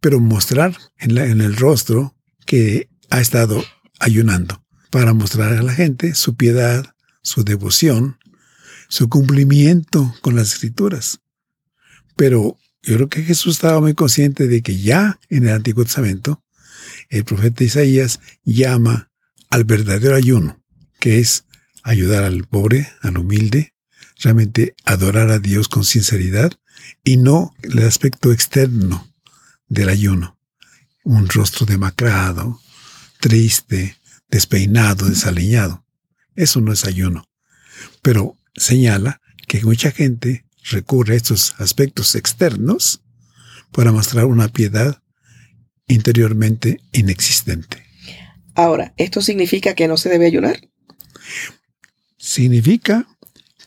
pero 0.00 0.18
mostrar 0.18 0.76
en, 0.98 1.18
el 1.18 1.56
rostro 1.56 2.16
que 2.46 2.88
ha 3.10 3.20
estado 3.20 3.62
ayunando, 3.98 4.64
para 4.90 5.12
mostrar 5.12 5.52
a 5.52 5.62
la 5.62 5.74
gente 5.74 6.14
su 6.14 6.36
piedad, 6.36 6.94
su 7.22 7.44
devoción, 7.44 8.18
su 8.88 9.08
cumplimiento 9.08 10.14
con 10.22 10.36
las 10.36 10.54
escrituras. 10.54 11.20
Pero 12.16 12.58
yo 12.82 12.96
creo 12.96 13.08
que 13.08 13.22
Jesús 13.22 13.56
estaba 13.56 13.80
muy 13.80 13.94
consciente 13.94 14.48
de 14.48 14.62
que 14.62 14.78
ya 14.78 15.20
en 15.28 15.46
el 15.46 15.54
Antiguo 15.54 15.84
Testamento 15.84 16.42
el 17.10 17.24
profeta 17.24 17.62
Isaías 17.62 18.20
llama 18.44 19.10
al 19.50 19.64
verdadero 19.64 20.16
ayuno, 20.16 20.62
que 20.98 21.18
es 21.18 21.44
ayudar 21.82 22.24
al 22.24 22.44
pobre, 22.44 22.88
al 23.02 23.18
humilde, 23.18 23.74
realmente 24.22 24.74
adorar 24.84 25.30
a 25.30 25.38
Dios 25.38 25.68
con 25.68 25.84
sinceridad 25.84 26.52
y 27.04 27.16
no 27.16 27.54
el 27.62 27.80
aspecto 27.80 28.32
externo 28.32 29.09
del 29.70 29.88
ayuno. 29.88 30.38
Un 31.02 31.28
rostro 31.30 31.64
demacrado, 31.64 32.60
triste, 33.20 33.96
despeinado, 34.28 35.08
desaliñado. 35.08 35.86
Eso 36.36 36.60
no 36.60 36.72
es 36.72 36.84
ayuno. 36.84 37.24
Pero 38.02 38.36
señala 38.54 39.22
que 39.48 39.62
mucha 39.62 39.90
gente 39.90 40.44
recurre 40.70 41.14
a 41.14 41.16
estos 41.16 41.54
aspectos 41.58 42.14
externos 42.14 43.00
para 43.72 43.92
mostrar 43.92 44.26
una 44.26 44.48
piedad 44.48 45.02
interiormente 45.86 46.80
inexistente. 46.92 47.84
Ahora, 48.54 48.92
¿esto 48.96 49.22
significa 49.22 49.74
que 49.74 49.88
no 49.88 49.96
se 49.96 50.08
debe 50.08 50.26
ayunar? 50.26 50.60
Significa 52.18 53.06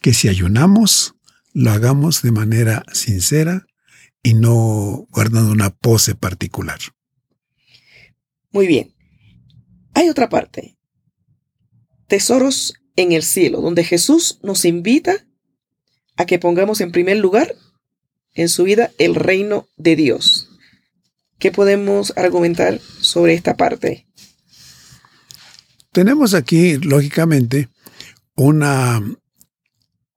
que 0.02 0.14
si 0.14 0.28
ayunamos, 0.28 1.16
lo 1.54 1.72
hagamos 1.72 2.22
de 2.22 2.32
manera 2.32 2.84
sincera 2.94 3.66
y 4.24 4.34
no 4.34 5.06
guardando 5.12 5.52
una 5.52 5.70
pose 5.70 6.16
particular. 6.16 6.80
Muy 8.52 8.68
bien. 8.68 8.96
Hay 9.94 10.10
otra 10.10 10.30
parte. 10.30 10.78
Tesoros 12.08 12.74
en 12.96 13.12
el 13.12 13.24
cielo, 13.24 13.62
donde 13.62 13.84
Jesús 13.84 14.40
nos 14.42 14.66
invita 14.66 15.26
a 16.16 16.26
que 16.26 16.40
pongamos 16.40 16.80
en 16.82 16.92
primer 16.92 17.18
lugar 17.18 17.54
en 18.34 18.50
su 18.50 18.64
vida 18.64 18.92
el 18.98 19.16
reino 19.16 19.68
de 19.78 19.96
Dios. 19.96 20.50
¿Qué 21.40 21.52
podemos 21.52 22.14
argumentar 22.16 22.80
sobre 22.80 23.34
esta 23.34 23.58
parte? 23.58 24.08
Tenemos 25.92 26.34
aquí, 26.34 26.78
lógicamente, 26.78 27.70
una 28.36 29.02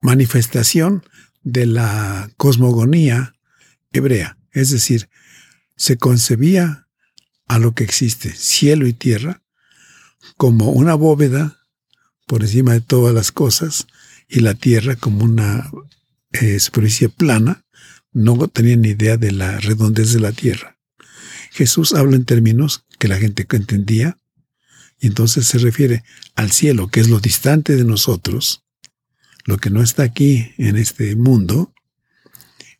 manifestación 0.01 1.03
de 1.43 1.65
la 1.65 2.29
cosmogonía 2.37 3.36
hebrea, 3.91 4.37
es 4.51 4.71
decir, 4.71 5.09
se 5.75 5.97
concebía 5.97 6.87
a 7.47 7.59
lo 7.59 7.73
que 7.73 7.83
existe, 7.83 8.33
cielo 8.33 8.87
y 8.87 8.93
tierra, 8.93 9.43
como 10.35 10.71
una 10.71 10.95
bóveda 10.95 11.57
por 12.25 12.41
encima 12.41 12.73
de 12.73 12.81
todas 12.81 13.13
las 13.13 13.31
cosas 13.31 13.87
y 14.27 14.41
la 14.41 14.53
tierra 14.53 14.95
como 14.95 15.23
una 15.23 15.71
eh, 16.31 16.59
superficie 16.59 17.09
plana, 17.09 17.65
no 18.11 18.47
tenían 18.47 18.81
ni 18.81 18.89
idea 18.89 19.17
de 19.17 19.31
la 19.31 19.59
redondez 19.59 20.11
de 20.13 20.19
la 20.19 20.31
tierra. 20.31 20.77
Jesús 21.51 21.93
habla 21.93 22.15
en 22.15 22.25
términos 22.25 22.85
que 22.99 23.07
la 23.07 23.17
gente 23.17 23.47
entendía, 23.49 24.17
y 24.99 25.07
entonces 25.07 25.45
se 25.45 25.59
refiere 25.59 26.03
al 26.35 26.51
cielo, 26.51 26.87
que 26.87 26.99
es 26.99 27.09
lo 27.09 27.19
distante 27.19 27.75
de 27.75 27.85
nosotros, 27.85 28.63
lo 29.45 29.57
que 29.57 29.69
no 29.69 29.81
está 29.81 30.03
aquí 30.03 30.53
en 30.57 30.75
este 30.75 31.15
mundo, 31.15 31.73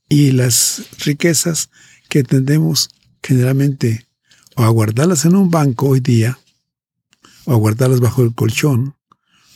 y 0.10 0.32
las 0.32 0.86
riquezas 1.00 1.70
que 2.10 2.24
tendemos 2.24 2.90
generalmente 3.22 4.08
o 4.56 4.64
a 4.64 4.70
guardarlas 4.70 5.26
en 5.26 5.36
un 5.36 5.52
banco 5.52 5.90
hoy 5.90 6.00
día, 6.00 6.40
o 7.46 7.54
a 7.54 7.58
guardarlas 7.58 8.00
bajo 8.00 8.24
el 8.24 8.34
colchón, 8.34 8.96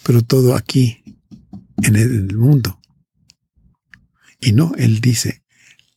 pero 0.03 0.21
todo 0.21 0.55
aquí, 0.55 1.03
en 1.81 1.95
el 1.95 2.37
mundo. 2.37 2.79
Y 4.39 4.51
no, 4.51 4.73
él 4.77 5.01
dice, 5.01 5.43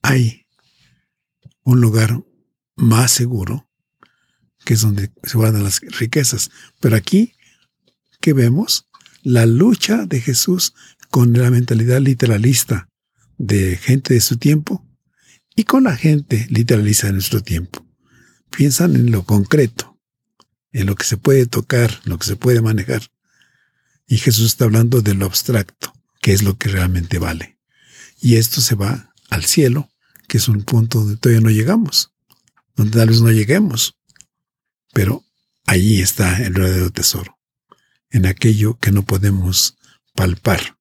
hay 0.00 0.46
un 1.62 1.80
lugar 1.80 2.24
más 2.76 3.10
seguro, 3.10 3.68
que 4.64 4.74
es 4.74 4.80
donde 4.80 5.12
se 5.22 5.36
guardan 5.36 5.64
las 5.64 5.80
riquezas. 5.80 6.50
Pero 6.80 6.96
aquí, 6.96 7.34
¿qué 8.20 8.32
vemos? 8.32 8.88
La 9.22 9.44
lucha 9.44 10.06
de 10.06 10.20
Jesús 10.20 10.74
con 11.10 11.32
la 11.34 11.50
mentalidad 11.50 12.00
literalista 12.00 12.88
de 13.38 13.76
gente 13.76 14.14
de 14.14 14.20
su 14.20 14.36
tiempo 14.36 14.86
y 15.56 15.64
con 15.64 15.84
la 15.84 15.96
gente 15.96 16.46
literalista 16.50 17.06
de 17.06 17.14
nuestro 17.14 17.42
tiempo. 17.42 17.86
Piensan 18.50 18.94
en 18.96 19.10
lo 19.10 19.24
concreto, 19.24 19.98
en 20.72 20.86
lo 20.86 20.96
que 20.96 21.04
se 21.04 21.16
puede 21.16 21.46
tocar, 21.46 22.00
lo 22.04 22.18
que 22.18 22.26
se 22.26 22.36
puede 22.36 22.60
manejar. 22.60 23.02
Y 24.06 24.18
Jesús 24.18 24.46
está 24.46 24.64
hablando 24.64 25.00
de 25.00 25.14
lo 25.14 25.26
abstracto, 25.26 25.92
que 26.20 26.32
es 26.32 26.42
lo 26.42 26.58
que 26.58 26.68
realmente 26.68 27.18
vale. 27.18 27.58
Y 28.20 28.36
esto 28.36 28.60
se 28.60 28.74
va 28.74 29.12
al 29.30 29.44
cielo, 29.44 29.90
que 30.28 30.38
es 30.38 30.48
un 30.48 30.62
punto 30.62 31.00
donde 31.00 31.16
todavía 31.16 31.40
no 31.40 31.50
llegamos, 31.50 32.12
donde 32.76 32.98
tal 32.98 33.08
vez 33.08 33.20
no 33.20 33.30
lleguemos. 33.30 33.96
Pero 34.92 35.24
allí 35.66 36.00
está 36.00 36.42
el 36.42 36.52
verdadero 36.52 36.90
tesoro, 36.90 37.38
en 38.10 38.26
aquello 38.26 38.78
que 38.78 38.92
no 38.92 39.04
podemos 39.04 39.76
palpar, 40.14 40.78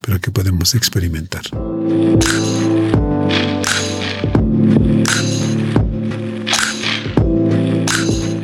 pero 0.00 0.20
que 0.20 0.30
podemos 0.30 0.74
experimentar. 0.74 1.42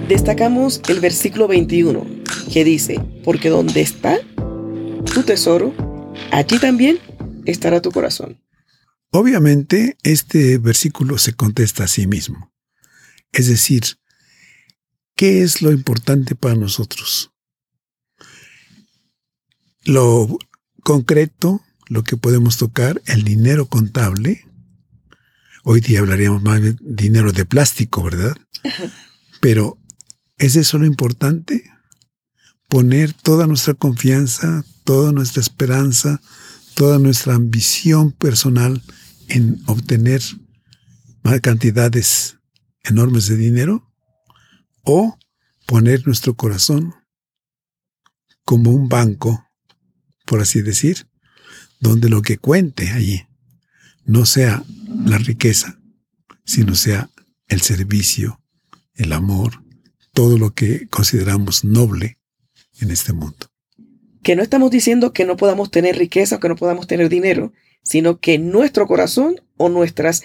Destacamos 0.08 0.82
el 0.88 1.00
versículo 1.00 1.48
21, 1.48 2.06
que 2.52 2.64
dice, 2.64 3.00
porque 3.24 3.48
donde 3.48 3.80
está 3.80 4.18
tu 5.14 5.22
tesoro, 5.22 5.74
allí 6.30 6.58
también 6.58 6.98
estará 7.46 7.80
tu 7.80 7.90
corazón. 7.90 8.40
Obviamente, 9.10 9.96
este 10.02 10.58
versículo 10.58 11.18
se 11.18 11.34
contesta 11.34 11.84
a 11.84 11.88
sí 11.88 12.06
mismo. 12.06 12.52
Es 13.32 13.48
decir, 13.48 13.82
¿qué 15.16 15.42
es 15.42 15.62
lo 15.62 15.72
importante 15.72 16.34
para 16.34 16.54
nosotros? 16.54 17.32
Lo 19.84 20.38
concreto, 20.84 21.62
lo 21.88 22.04
que 22.04 22.16
podemos 22.16 22.58
tocar, 22.58 23.02
el 23.06 23.24
dinero 23.24 23.66
contable. 23.66 24.46
Hoy 25.64 25.80
día 25.80 26.00
hablaríamos 26.00 26.42
más 26.42 26.60
de 26.60 26.76
dinero 26.80 27.32
de 27.32 27.46
plástico, 27.46 28.04
¿verdad? 28.04 28.36
Pero 29.40 29.78
¿es 30.36 30.56
eso 30.56 30.78
lo 30.78 30.86
importante? 30.86 31.64
Poner 32.68 33.14
toda 33.14 33.46
nuestra 33.46 33.74
confianza, 33.74 34.64
toda 34.84 35.10
nuestra 35.10 35.40
esperanza, 35.40 36.20
toda 36.74 36.98
nuestra 36.98 37.34
ambición 37.34 38.12
personal 38.12 38.82
en 39.28 39.62
obtener 39.66 40.20
cantidades 41.40 42.36
enormes 42.82 43.26
de 43.26 43.36
dinero 43.36 43.90
o 44.82 45.18
poner 45.66 46.06
nuestro 46.06 46.34
corazón 46.34 46.94
como 48.44 48.70
un 48.70 48.90
banco 48.90 49.44
por 50.24 50.40
así 50.40 50.62
decir, 50.62 51.06
donde 51.80 52.08
lo 52.08 52.22
que 52.22 52.38
cuente 52.38 52.90
allí 52.90 53.26
no 54.04 54.26
sea 54.26 54.64
la 55.04 55.18
riqueza, 55.18 55.78
sino 56.44 56.74
sea 56.74 57.10
el 57.48 57.60
servicio, 57.60 58.40
el 58.94 59.12
amor, 59.12 59.62
todo 60.12 60.38
lo 60.38 60.54
que 60.54 60.86
consideramos 60.88 61.64
noble 61.64 62.18
en 62.80 62.90
este 62.90 63.12
mundo. 63.12 63.46
Que 64.22 64.36
no 64.36 64.42
estamos 64.42 64.70
diciendo 64.70 65.12
que 65.12 65.24
no 65.24 65.36
podamos 65.36 65.70
tener 65.70 65.96
riqueza 65.96 66.36
o 66.36 66.40
que 66.40 66.48
no 66.48 66.56
podamos 66.56 66.86
tener 66.86 67.08
dinero, 67.08 67.52
sino 67.82 68.18
que 68.18 68.38
nuestro 68.38 68.86
corazón 68.86 69.40
o 69.56 69.68
nuestras 69.68 70.22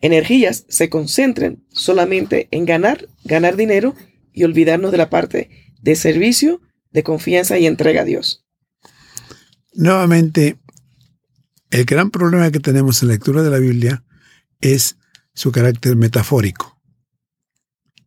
energías 0.00 0.64
se 0.68 0.88
concentren 0.88 1.64
solamente 1.70 2.48
en 2.50 2.64
ganar, 2.64 3.08
ganar 3.24 3.56
dinero 3.56 3.94
y 4.32 4.44
olvidarnos 4.44 4.92
de 4.92 4.98
la 4.98 5.10
parte 5.10 5.50
de 5.80 5.96
servicio, 5.96 6.60
de 6.90 7.02
confianza 7.02 7.58
y 7.58 7.66
entrega 7.66 8.02
a 8.02 8.04
Dios. 8.04 8.43
Nuevamente, 9.74 10.58
el 11.70 11.84
gran 11.84 12.10
problema 12.10 12.50
que 12.50 12.60
tenemos 12.60 13.02
en 13.02 13.08
la 13.08 13.14
lectura 13.14 13.42
de 13.42 13.50
la 13.50 13.58
Biblia 13.58 14.04
es 14.60 14.96
su 15.34 15.50
carácter 15.50 15.96
metafórico. 15.96 16.80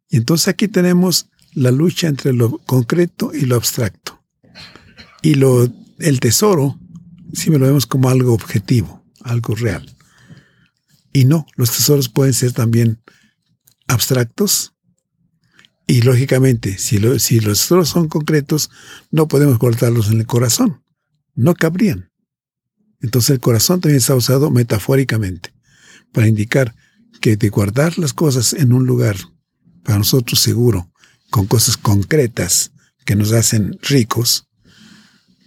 Y 0.10 0.18
entonces 0.18 0.48
aquí 0.48 0.70
tenemos 0.70 1.30
la 1.54 1.72
lucha 1.72 2.08
entre 2.08 2.32
lo 2.32 2.58
concreto 2.60 3.32
y 3.34 3.42
lo 3.42 3.58
abstracto. 3.58 4.24
Y 5.22 5.36
lo, 5.36 5.68
el 6.00 6.20
tesoro, 6.22 6.80
si 7.34 7.50
me 7.50 7.60
lo 7.60 7.66
vemos 7.66 7.86
como 7.86 8.10
algo 8.10 8.34
objetivo, 8.34 9.04
algo 9.24 9.56
real. 9.56 9.94
Y 11.12 11.26
no, 11.26 11.46
los 11.56 11.72
tesoros 11.72 12.08
pueden 12.08 12.34
ser 12.34 12.54
también 12.54 13.02
abstractos. 13.88 14.74
Y 15.86 16.02
lógicamente, 16.04 16.78
si, 16.78 17.00
si 17.20 17.40
los 17.42 17.60
tesoros 17.60 17.90
son 17.90 18.08
concretos, 18.08 18.70
no 19.12 19.28
podemos 19.28 19.58
guardarlos 19.58 20.10
en 20.10 20.20
el 20.20 20.26
corazón. 20.26 20.82
No 21.38 21.54
cabrían. 21.54 22.12
Entonces 23.00 23.30
el 23.30 23.40
corazón 23.40 23.80
también 23.80 24.00
está 24.00 24.16
usado 24.16 24.52
metafóricamente 24.52 25.54
para 26.12 26.28
indicar 26.28 26.76
que 27.22 27.38
de 27.38 27.50
guardar 27.50 27.98
las 27.98 28.12
cosas 28.12 28.54
en 28.54 28.74
un 28.74 28.86
lugar 28.86 29.16
para 29.84 30.00
nosotros 30.00 30.42
seguro, 30.42 30.92
con 31.30 31.46
cosas 31.46 31.78
concretas 31.78 32.72
que 33.06 33.16
nos 33.16 33.32
hacen 33.32 33.78
ricos, 33.84 34.48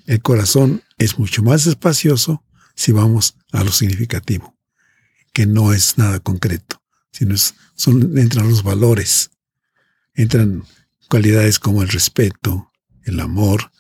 el 0.07 0.23
corazón 0.23 0.83
es 0.99 1.19
mucho 1.19 1.43
más 1.43 1.67
espacioso 1.67 2.45
si 2.75 2.93
vamos 2.93 3.37
a 3.53 3.63
lo 3.65 3.73
significativo, 3.73 4.57
que 5.33 5.47
no 5.47 5.73
es 5.73 5.99
nada 5.99 6.21
concreto, 6.21 6.83
sino 7.13 7.35
son, 7.75 8.17
entran 8.17 8.49
los 8.49 8.63
valores, 8.63 9.31
entran 10.15 10.65
cualidades 11.09 11.59
como 11.59 11.83
el 11.83 11.89
respeto, 11.89 12.73
el 13.03 13.21
amor, 13.21 13.71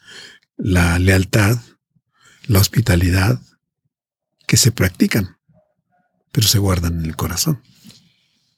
la 0.56 0.98
lealtad, 0.98 1.58
la 2.50 2.58
hospitalidad, 2.58 3.40
que 4.48 4.56
se 4.56 4.72
practican, 4.72 5.36
pero 6.32 6.48
se 6.48 6.58
guardan 6.58 6.98
en 6.98 7.04
el 7.04 7.14
corazón. 7.14 7.62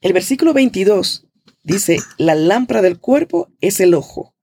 El 0.01 0.13
versículo 0.13 0.51
22 0.51 1.27
dice, 1.61 1.99
la 2.17 2.33
lámpara 2.33 2.81
del 2.81 2.97
cuerpo 2.97 3.51
es 3.61 3.79
el 3.79 3.93
ojo. 3.93 4.33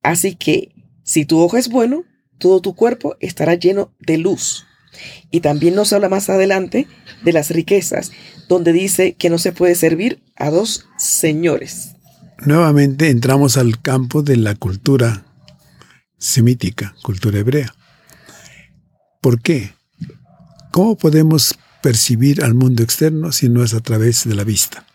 Así 0.00 0.36
que 0.36 0.76
si 1.02 1.24
tu 1.24 1.40
ojo 1.40 1.56
es 1.56 1.68
bueno, 1.68 2.04
todo 2.38 2.60
tu 2.60 2.76
cuerpo 2.76 3.16
estará 3.18 3.56
lleno 3.56 3.92
de 3.98 4.16
luz. 4.16 4.64
Y 5.32 5.40
también 5.40 5.74
nos 5.74 5.92
habla 5.92 6.08
más 6.08 6.30
adelante 6.30 6.86
de 7.24 7.32
las 7.32 7.50
riquezas, 7.50 8.12
donde 8.48 8.72
dice 8.72 9.14
que 9.14 9.28
no 9.28 9.38
se 9.38 9.50
puede 9.50 9.74
servir 9.74 10.22
a 10.36 10.50
dos 10.50 10.86
señores. 10.96 11.96
Nuevamente 12.46 13.10
entramos 13.10 13.56
al 13.56 13.82
campo 13.82 14.22
de 14.22 14.36
la 14.36 14.54
cultura 14.54 15.24
semítica, 16.16 16.94
cultura 17.02 17.40
hebrea. 17.40 17.74
¿Por 19.20 19.42
qué? 19.42 19.74
¿Cómo 20.70 20.96
podemos 20.96 21.58
percibir 21.82 22.42
al 22.42 22.54
mundo 22.54 22.82
externo 22.82 23.32
si 23.32 23.48
no 23.48 23.64
es 23.64 23.74
a 23.74 23.80
través 23.80 24.24
de 24.24 24.34
la 24.34 24.44
vista? 24.44 24.86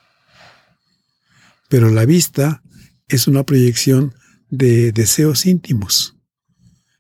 Pero 1.68 1.90
la 1.90 2.06
vista 2.06 2.64
es 3.08 3.28
una 3.28 3.44
proyección 3.44 4.14
de 4.50 4.92
deseos 4.92 5.46
íntimos. 5.46 6.16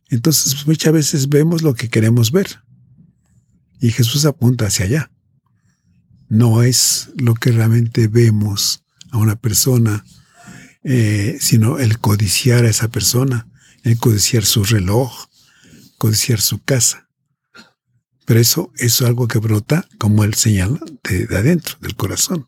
Entonces 0.09 0.67
muchas 0.67 0.93
veces 0.93 1.29
vemos 1.29 1.61
lo 1.61 1.75
que 1.75 1.89
queremos 1.89 2.31
ver. 2.31 2.59
Y 3.79 3.91
Jesús 3.91 4.25
apunta 4.25 4.67
hacia 4.67 4.85
allá. 4.85 5.11
No 6.29 6.63
es 6.63 7.09
lo 7.17 7.35
que 7.35 7.51
realmente 7.51 8.07
vemos 8.07 8.83
a 9.11 9.17
una 9.17 9.35
persona, 9.35 10.03
eh, 10.83 11.37
sino 11.39 11.79
el 11.79 11.99
codiciar 11.99 12.65
a 12.65 12.69
esa 12.69 12.89
persona, 12.89 13.47
el 13.83 13.97
codiciar 13.97 14.45
su 14.45 14.63
reloj, 14.63 15.27
codiciar 15.97 16.41
su 16.41 16.61
casa. 16.63 17.09
Pero 18.25 18.39
eso, 18.39 18.71
es 18.77 19.01
algo 19.01 19.27
que 19.27 19.39
brota, 19.39 19.87
como 19.97 20.23
él 20.23 20.33
señala, 20.33 20.79
de, 21.03 21.27
adentro, 21.35 21.77
del 21.81 21.95
corazón. 21.95 22.47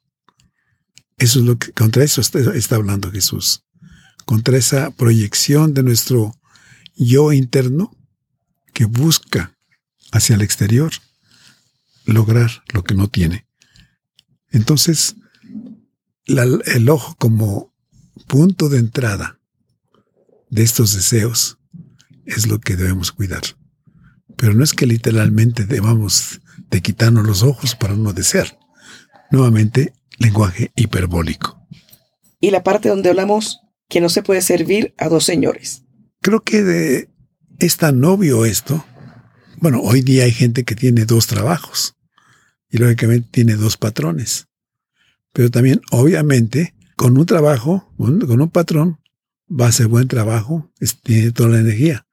Eso 1.18 1.40
es 1.40 1.46
lo 1.46 1.58
que, 1.58 1.72
contra 1.74 2.04
eso 2.04 2.22
está, 2.22 2.76
hablando 2.76 3.12
Jesús. 3.12 3.64
Contra 4.26 4.58
esa 4.58 4.92
proyección 4.92 5.74
de 5.74 5.84
nuestro 5.84 6.36
yo 6.96 7.32
interno 7.34 7.96
que 8.74 8.86
busca 8.86 9.56
hacia 10.12 10.36
el 10.36 10.42
exterior 10.42 10.92
lograr 12.06 12.64
lo 12.74 12.84
que 12.84 12.96
no 12.96 13.08
tiene. 13.08 13.48
Entonces, 14.52 15.16
el 16.26 16.90
ojo 16.90 17.16
como 17.18 17.74
punto 18.28 18.70
de 18.70 18.80
entrada 18.80 19.40
de 20.50 20.64
estos 20.64 20.94
deseos 20.94 21.58
es 22.26 22.48
lo 22.48 22.60
que 22.60 22.76
debemos 22.76 23.12
cuidar. 23.12 23.44
Pero 24.36 24.54
no 24.54 24.64
es 24.64 24.74
que 24.74 24.86
literalmente 24.86 25.66
debamos 25.66 26.42
de 26.70 26.82
quitarnos 26.82 27.26
los 27.26 27.44
ojos 27.44 27.76
para 27.76 27.96
no 27.96 28.14
desear. 28.14 28.58
Nuevamente, 29.32 29.94
lenguaje 30.18 30.72
hiperbólico. 30.76 31.60
Y 32.40 32.52
la 32.52 32.64
parte 32.64 32.90
donde 32.90 33.10
hablamos 33.10 33.62
que 33.90 34.02
no 34.02 34.10
se 34.10 34.24
puede 34.24 34.42
servir 34.42 34.94
a 34.98 35.10
dos 35.10 35.24
señores. 35.24 35.84
Creo 36.22 36.42
que 36.44 36.64
de, 36.64 37.10
es 37.60 37.78
tan 37.78 38.04
obvio 38.04 38.46
esto. 38.46 38.86
Bueno, 39.58 39.82
hoy 39.82 40.02
día 40.02 40.24
hay 40.24 40.32
gente 40.32 40.64
que 40.64 40.76
tiene 40.76 41.06
dos 41.06 41.28
trabajos 41.28 41.96
y 42.70 42.78
lógicamente 42.78 43.30
tiene 43.32 43.56
dos 43.56 43.78
patrones. 43.78 44.48
Pero 45.34 45.52
también, 45.52 45.82
obviamente, 45.92 46.76
con 46.96 47.18
un 47.18 47.26
trabajo, 47.26 47.94
con 47.98 48.42
un 48.42 48.50
patrón, 48.50 49.00
va 49.50 49.66
a 49.66 49.70
hacer 49.70 49.88
buen 49.88 50.08
trabajo, 50.08 50.72
tiene 51.04 51.32
toda 51.32 51.50
la 51.50 51.60
energía. 51.60 52.08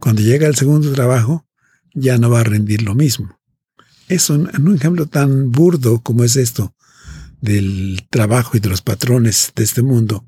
Cuando 0.00 0.22
llega 0.22 0.46
el 0.46 0.54
segundo 0.54 0.92
trabajo, 0.92 1.46
ya 1.94 2.18
no 2.18 2.30
va 2.30 2.40
a 2.40 2.44
rendir 2.44 2.82
lo 2.82 2.94
mismo. 2.94 3.38
Es 4.08 4.30
un, 4.30 4.50
un 4.56 4.74
ejemplo 4.74 5.06
tan 5.06 5.50
burdo 5.50 6.00
como 6.00 6.24
es 6.24 6.36
esto 6.36 6.74
del 7.40 8.06
trabajo 8.10 8.56
y 8.56 8.60
de 8.60 8.68
los 8.68 8.82
patrones 8.82 9.52
de 9.54 9.64
este 9.64 9.82
mundo. 9.82 10.26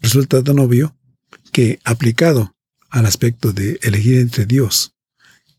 Resulta 0.00 0.42
tan 0.42 0.58
obvio 0.58 0.96
que 1.52 1.78
aplicado 1.84 2.56
al 2.90 3.06
aspecto 3.06 3.52
de 3.52 3.78
elegir 3.82 4.18
entre 4.18 4.46
Dios 4.46 4.94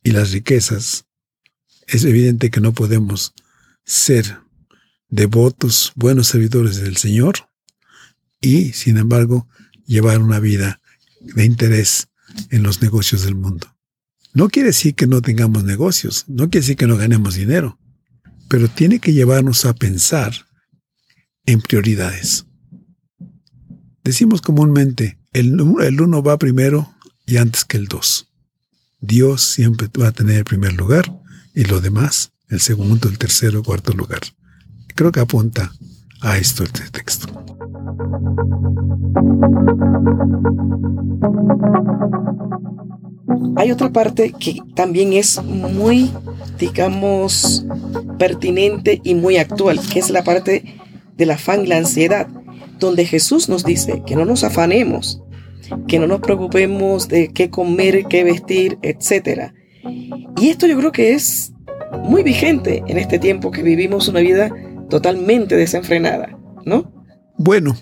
y 0.04 0.12
las 0.12 0.32
riquezas, 0.32 1.06
es 1.88 2.04
evidente 2.04 2.50
que 2.50 2.62
no 2.62 2.74
podemos 2.74 3.34
ser 3.86 4.40
devotos, 5.10 5.94
buenos 5.96 6.28
servidores 6.28 6.78
del 6.78 6.98
Señor 6.98 7.50
y, 8.42 8.74
sin 8.74 8.98
embargo, 8.98 9.48
llevar 9.86 10.20
una 10.20 10.40
vida 10.40 10.82
de 11.22 11.46
interés 11.46 12.10
en 12.50 12.64
los 12.64 12.82
negocios 12.82 13.24
del 13.24 13.36
mundo. 13.36 13.77
No 14.34 14.50
quiere 14.50 14.68
decir 14.68 14.96
que 14.96 15.08
no 15.08 15.22
tengamos 15.22 15.64
negocios, 15.64 16.26
no 16.28 16.50
quiere 16.50 16.64
decir 16.64 16.78
que 16.78 16.88
no 16.88 16.98
ganemos 16.98 17.36
dinero, 17.36 17.80
pero 18.48 18.68
tiene 18.68 19.00
que 19.00 19.14
llevarnos 19.14 19.66
a 19.66 19.74
pensar 19.74 20.34
en 21.46 21.62
prioridades. 21.62 22.46
Decimos 24.04 24.42
comúnmente, 24.42 25.18
el, 25.34 25.60
uno 25.60 26.24
va 26.24 26.38
primero 26.38 26.94
y 27.26 27.38
antes 27.38 27.66
que 27.66 27.78
el 27.78 27.88
dos. 27.88 28.30
Dios 29.00 29.44
siempre 29.44 29.90
va 30.00 30.08
a 30.08 30.12
tener 30.12 30.38
el 30.38 30.46
primer 30.46 30.74
lugar 30.74 31.12
y 31.54 31.66
lo 31.66 31.82
demás, 31.82 32.32
el 32.50 32.60
segundo, 32.60 33.10
el 33.10 33.18
tercero, 33.18 33.64
cuarto 33.64 33.94
lugar. 33.94 34.22
Creo 34.96 35.12
que 35.12 35.20
apunta 35.20 35.72
a 36.22 36.38
esto 36.38 36.64
este 36.64 36.90
texto. 36.90 37.28
Hay 43.56 43.72
otra 43.72 43.92
parte 43.92 44.34
que 44.40 44.58
también 44.76 45.14
es 45.14 45.42
muy, 45.44 46.12
digamos, 46.60 47.66
pertinente 48.18 49.02
y 49.04 49.16
muy 49.16 49.38
actual, 49.38 49.80
que 49.92 50.00
es 50.00 50.10
la 50.10 50.24
parte 50.24 50.64
del 51.16 51.32
afán 51.32 51.64
y 51.64 51.68
la 51.68 51.78
ansiedad, 51.78 52.28
donde 52.80 53.06
Jesús 53.06 53.50
nos 53.50 53.64
dice 53.64 54.04
que 54.06 54.16
no 54.16 54.26
nos 54.26 54.44
afanemos, 54.44 55.22
que 55.88 56.00
no 56.00 56.08
nos 56.08 56.22
preocupemos 56.22 57.08
de 57.08 57.30
qué 57.30 57.50
comer, 57.50 58.06
qué 58.08 58.24
vestir, 58.24 58.78
etc. 58.82 59.52
Y 60.38 60.50
esto 60.50 60.68
yo 60.68 60.78
creo 60.78 60.92
que 60.92 61.14
es 61.14 61.54
muy 62.04 62.24
vigente 62.24 62.84
en 62.88 62.98
este 62.98 63.20
tiempo 63.20 63.52
que 63.52 63.64
vivimos 63.64 64.08
una 64.08 64.20
vida 64.20 64.52
totalmente 64.90 65.56
desenfrenada, 65.56 66.38
¿no? 66.66 66.92
Bueno, 67.38 67.76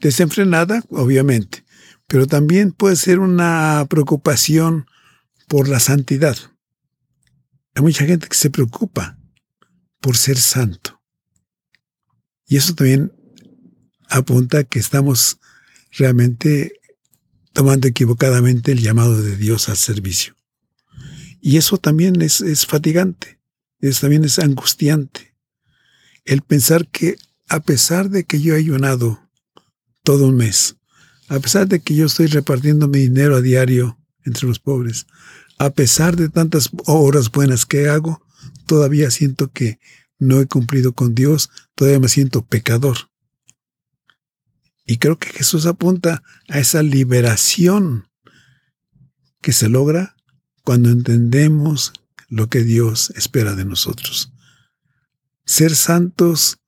desenfrenada, 0.00 0.82
obviamente, 0.90 1.61
pero 2.12 2.26
también 2.26 2.72
puede 2.72 2.96
ser 2.96 3.20
una 3.20 3.86
preocupación 3.88 4.86
por 5.48 5.66
la 5.66 5.80
santidad. 5.80 6.36
Hay 7.74 7.82
mucha 7.82 8.04
gente 8.04 8.28
que 8.28 8.36
se 8.36 8.50
preocupa 8.50 9.18
por 9.98 10.18
ser 10.18 10.36
santo. 10.36 11.00
Y 12.46 12.58
eso 12.58 12.74
también 12.74 13.14
apunta 14.10 14.62
que 14.64 14.78
estamos 14.78 15.38
realmente 15.92 16.74
tomando 17.54 17.88
equivocadamente 17.88 18.72
el 18.72 18.82
llamado 18.82 19.22
de 19.22 19.38
Dios 19.38 19.70
al 19.70 19.78
servicio. 19.78 20.36
Y 21.40 21.56
eso 21.56 21.78
también 21.78 22.20
es, 22.20 22.42
es 22.42 22.66
fatigante, 22.66 23.40
eso 23.80 24.02
también 24.02 24.26
es 24.26 24.38
angustiante. 24.38 25.34
El 26.26 26.42
pensar 26.42 26.88
que 26.88 27.16
a 27.48 27.60
pesar 27.60 28.10
de 28.10 28.24
que 28.24 28.38
yo 28.38 28.54
he 28.54 28.58
ayunado 28.58 29.30
todo 30.02 30.28
un 30.28 30.36
mes, 30.36 30.76
a 31.32 31.40
pesar 31.40 31.66
de 31.66 31.80
que 31.80 31.94
yo 31.94 32.04
estoy 32.04 32.26
repartiendo 32.26 32.88
mi 32.88 32.98
dinero 32.98 33.36
a 33.36 33.40
diario 33.40 33.98
entre 34.26 34.46
los 34.46 34.58
pobres, 34.58 35.06
a 35.58 35.70
pesar 35.70 36.14
de 36.14 36.28
tantas 36.28 36.68
obras 36.84 37.30
buenas 37.30 37.64
que 37.64 37.88
hago, 37.88 38.22
todavía 38.66 39.10
siento 39.10 39.50
que 39.50 39.78
no 40.18 40.42
he 40.42 40.46
cumplido 40.46 40.92
con 40.92 41.14
Dios, 41.14 41.48
todavía 41.74 42.00
me 42.00 42.10
siento 42.10 42.44
pecador. 42.44 43.10
Y 44.84 44.98
creo 44.98 45.18
que 45.18 45.30
Jesús 45.30 45.64
apunta 45.64 46.22
a 46.50 46.58
esa 46.58 46.82
liberación 46.82 48.10
que 49.40 49.54
se 49.54 49.70
logra 49.70 50.16
cuando 50.64 50.90
entendemos 50.90 51.94
lo 52.28 52.50
que 52.50 52.62
Dios 52.62 53.10
espera 53.16 53.54
de 53.54 53.64
nosotros. 53.64 54.34
Ser 55.46 55.74
santos, 55.76 56.58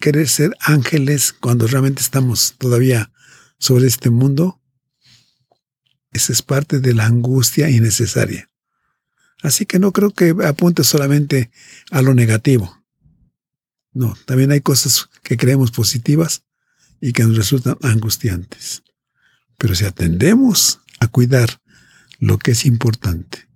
querer 0.00 0.28
ser 0.28 0.56
ángeles 0.58 1.32
cuando 1.32 1.68
realmente 1.68 2.02
estamos 2.02 2.56
todavía 2.58 3.12
sobre 3.60 3.86
este 3.86 4.10
mundo, 4.10 4.60
esa 6.10 6.32
es 6.32 6.42
parte 6.42 6.80
de 6.80 6.94
la 6.94 7.06
angustia 7.06 7.70
innecesaria. 7.70 8.48
Así 9.42 9.66
que 9.66 9.78
no 9.78 9.92
creo 9.92 10.10
que 10.10 10.34
apunte 10.44 10.82
solamente 10.82 11.50
a 11.90 12.02
lo 12.02 12.14
negativo. 12.14 12.84
No, 13.92 14.16
también 14.26 14.50
hay 14.50 14.60
cosas 14.60 15.08
que 15.22 15.36
creemos 15.36 15.70
positivas 15.70 16.42
y 17.00 17.12
que 17.12 17.22
nos 17.22 17.36
resultan 17.36 17.76
angustiantes. 17.82 18.82
Pero 19.56 19.74
si 19.74 19.84
atendemos 19.84 20.80
a 20.98 21.06
cuidar 21.06 21.60
lo 22.18 22.38
que 22.38 22.52
es 22.52 22.64
importante, 22.66 23.48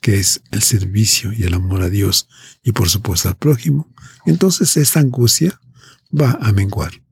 que 0.00 0.18
es 0.18 0.42
el 0.50 0.62
servicio 0.62 1.32
y 1.32 1.42
el 1.42 1.54
amor 1.54 1.82
a 1.82 1.90
Dios 1.90 2.28
y 2.62 2.72
por 2.72 2.88
supuesto 2.88 3.28
al 3.28 3.36
prójimo, 3.36 3.92
entonces 4.26 4.76
esta 4.76 5.00
angustia 5.00 5.60
va 6.12 6.38
a 6.40 6.52
menguar 6.52 7.02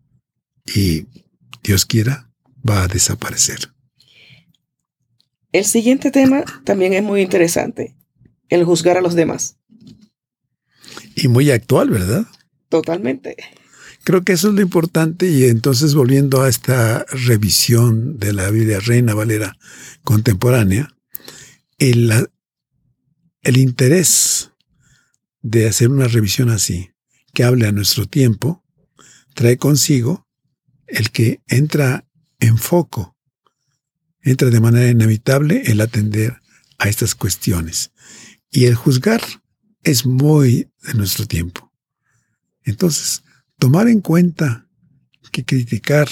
y 0.75 1.07
Dios 1.63 1.85
quiera 1.85 2.26
va 2.69 2.83
a 2.83 2.89
desaparecer. 2.89 3.73
El 5.53 5.65
siguiente 5.65 6.11
tema 6.11 6.45
también 6.65 6.93
es 6.93 7.03
muy 7.03 7.23
interesante, 7.23 7.97
el 8.49 8.65
juzgar 8.65 8.97
a 8.99 9.01
los 9.01 9.15
demás. 9.15 9.57
Y 11.15 11.29
muy 11.29 11.51
actual, 11.51 11.91
¿verdad? 11.91 12.27
Totalmente. 12.69 13.37
Creo 14.05 14.23
que 14.23 14.35
eso 14.35 14.49
es 14.49 14.55
lo 14.55 14.61
importante 14.61 15.27
y 15.29 15.45
entonces 15.45 15.95
volviendo 15.95 16.43
a 16.43 16.49
esta 16.49 17.05
revisión 17.09 18.19
de 18.19 18.33
la 18.33 18.51
Biblia 18.51 18.81
Reina 18.81 19.15
Valera 19.15 19.57
contemporánea, 20.05 20.95
el, 21.79 22.29
el 23.43 23.57
interés 23.57 24.53
de 25.43 25.69
hacer 25.69 25.89
una 25.89 26.07
revisión 26.07 26.51
así, 26.51 26.91
que 27.33 27.45
hable 27.45 27.67
a 27.67 27.73
nuestro 27.73 28.07
tiempo, 28.07 28.65
trae 29.35 29.57
consigo 29.57 30.27
el 30.87 31.11
que 31.11 31.41
entra 31.49 32.06
en 32.41 32.59
foco, 32.59 33.17
entra 34.21 34.51
de 34.51 34.61
manera 34.61 34.91
inevitable 34.91 35.63
el 35.67 35.81
atender 35.81 36.41
a 36.79 36.89
estas 36.89 37.15
cuestiones. 37.15 37.93
Y 38.51 38.67
el 38.67 38.75
juzgar 38.75 39.23
es 39.83 40.07
muy 40.07 40.71
de 40.83 40.95
nuestro 40.95 41.27
tiempo. 41.27 41.73
Entonces, 42.65 43.23
tomar 43.59 43.89
en 43.89 44.01
cuenta 44.01 44.69
que 45.31 45.45
criticar, 45.45 46.09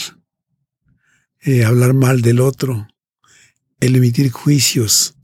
eh, 1.40 1.64
hablar 1.64 1.94
mal 1.94 2.22
del 2.22 2.40
otro, 2.40 2.88
el 3.80 3.96
emitir 3.96 4.30
juicios 4.30 5.16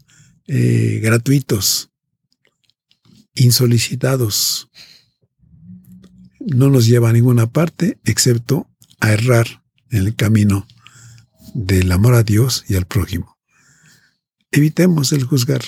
eh, 0.47 1.01
gratuitos, 1.03 1.91
insolicitados, 3.35 4.69
no 6.41 6.71
nos 6.71 6.87
lleva 6.87 7.11
a 7.11 7.13
ninguna 7.13 7.47
parte 7.47 7.99
excepto 8.05 8.69
a 8.99 9.13
errar 9.13 9.63
en 9.91 10.07
el 10.07 10.17
camino 10.17 10.67
del 11.55 11.93
amor 11.93 12.15
a 12.15 12.23
Dios 12.23 12.65
y 12.69 12.77
al 12.77 12.87
prójimo. 12.87 13.39
Evitemos 14.51 15.13
el 15.13 15.25
juzgar, 15.25 15.63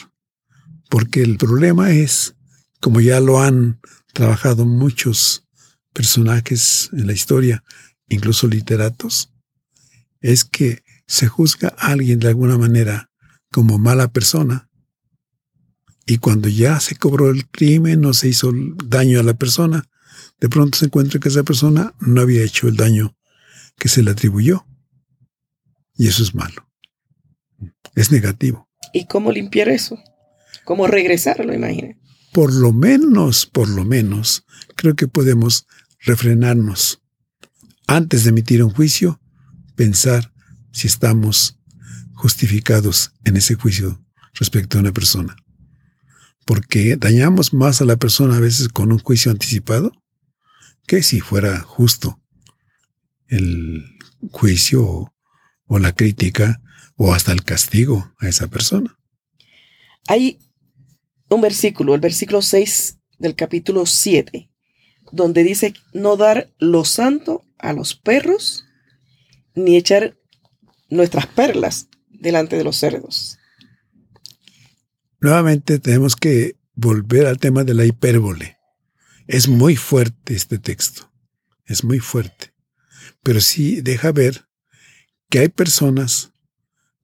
porque 0.90 1.23
el 1.23 1.37
problema 1.38 1.90
es, 1.90 2.35
como 2.81 3.01
ya 3.01 3.21
lo 3.21 3.40
han 3.40 3.81
trabajado 4.12 4.64
muchos 4.64 5.45
personajes 5.92 6.90
en 6.92 7.07
la 7.07 7.12
historia, 7.12 7.64
incluso 8.09 8.47
literatos, 8.47 9.33
es 10.21 10.45
que 10.45 10.83
se 11.07 11.29
juzga 11.29 11.75
a 11.79 11.88
alguien 11.88 12.18
de 12.18 12.29
alguna 12.29 12.59
manera 12.59 13.11
como 13.51 13.79
mala 13.79 14.09
persona 14.09 14.68
y 16.07 16.18
cuando 16.18 16.49
ya 16.49 16.81
se 16.81 16.97
cobró 16.97 17.31
el 17.31 17.49
crimen, 17.49 18.01
no 18.01 18.12
se 18.12 18.29
hizo 18.29 18.53
daño 18.85 19.21
a 19.21 19.23
la 19.23 19.35
persona, 19.35 19.88
de 20.40 20.49
pronto 20.49 20.79
se 20.79 20.87
encuentra 20.87 21.21
que 21.21 21.29
esa 21.29 21.45
persona 21.45 21.95
no 22.01 22.21
había 22.21 22.42
hecho 22.42 22.68
el 22.68 22.77
daño 22.77 23.16
que 23.79 23.88
se 23.88 24.03
le 24.03 24.11
atribuyó. 24.11 24.66
Y 25.97 26.09
eso 26.09 26.23
es 26.23 26.35
malo. 26.35 26.69
Es 27.95 28.11
negativo. 28.11 28.69
¿Y 28.93 29.07
cómo 29.07 29.31
limpiar 29.31 29.69
eso? 29.69 29.99
¿Cómo 30.65 30.87
regresarlo, 30.87 31.53
imagínate? 31.53 31.99
Por 32.33 32.53
lo 32.53 32.73
menos, 32.73 33.47
por 33.47 33.69
lo 33.69 33.85
menos, 33.85 34.45
creo 34.77 34.95
que 34.95 35.09
podemos 35.09 35.67
refrenarnos. 36.01 37.03
Antes 37.87 38.25
de 38.25 38.31
emitir 38.31 38.63
un 38.63 38.71
juicio, 38.71 39.21
pensar 39.75 40.33
si 40.73 40.87
estamos 40.87 41.59
justificados 42.15 43.13
en 43.25 43.37
ese 43.37 43.55
juicio 43.55 44.03
respecto 44.35 44.79
a 44.79 44.81
una 44.81 44.93
persona 44.93 45.37
porque 46.45 46.97
dañamos 46.97 47.55
más 47.55 47.81
a 47.81 47.85
la 47.85 47.97
persona 47.97 48.37
a 48.37 48.41
veces 48.41 48.69
con 48.69 48.93
un 48.93 48.99
juicio 48.99 49.31
anticipado 49.31 49.93
que 50.87 51.03
si 51.03 51.21
fuera 51.21 51.61
justo 51.61 52.21
el 53.29 53.85
juicio 54.31 54.85
o, 54.85 55.12
la 55.79 55.93
crítica 55.93 56.61
o 56.97 57.15
hasta 57.15 57.33
el 57.33 57.45
castigo 57.45 58.13
a 58.19 58.29
esa 58.29 58.49
persona. 58.49 58.99
Hay 60.09 60.39
un 61.29 61.41
versículo, 61.41 61.95
el 61.95 62.01
versículo 62.01 62.43
6 62.43 62.99
del 63.19 63.35
capítulo 63.35 63.87
7, 63.87 64.51
donde 65.13 65.45
dice 65.45 65.75
no 65.93 66.17
dar 66.17 66.53
lo 66.59 66.85
santo 66.85 67.45
a 67.59 67.73
los 67.73 67.95
perros 67.95 68.65
ni 69.55 69.77
echar 69.77 70.17
nuestras 70.91 71.27
perlas 71.27 71.89
delante 72.09 72.57
de 72.57 72.65
los 72.65 72.77
cerdos. 72.77 73.39
Nuevamente 75.21 75.79
tenemos 75.79 76.17
que 76.17 76.57
volver 76.75 77.27
al 77.27 77.39
tema 77.39 77.65
de 77.65 77.75
la 77.75 77.85
hipérbole. 77.85 78.59
Es 79.27 79.49
muy 79.49 79.77
fuerte 79.77 80.35
este 80.35 80.59
texto, 80.59 81.13
es 81.65 81.85
muy 81.85 82.01
fuerte, 82.01 82.55
pero 83.23 83.41
sí 83.41 83.81
deja 83.81 84.11
ver 84.11 84.47
que 85.33 85.38
hay 85.38 85.49
personas 85.49 86.35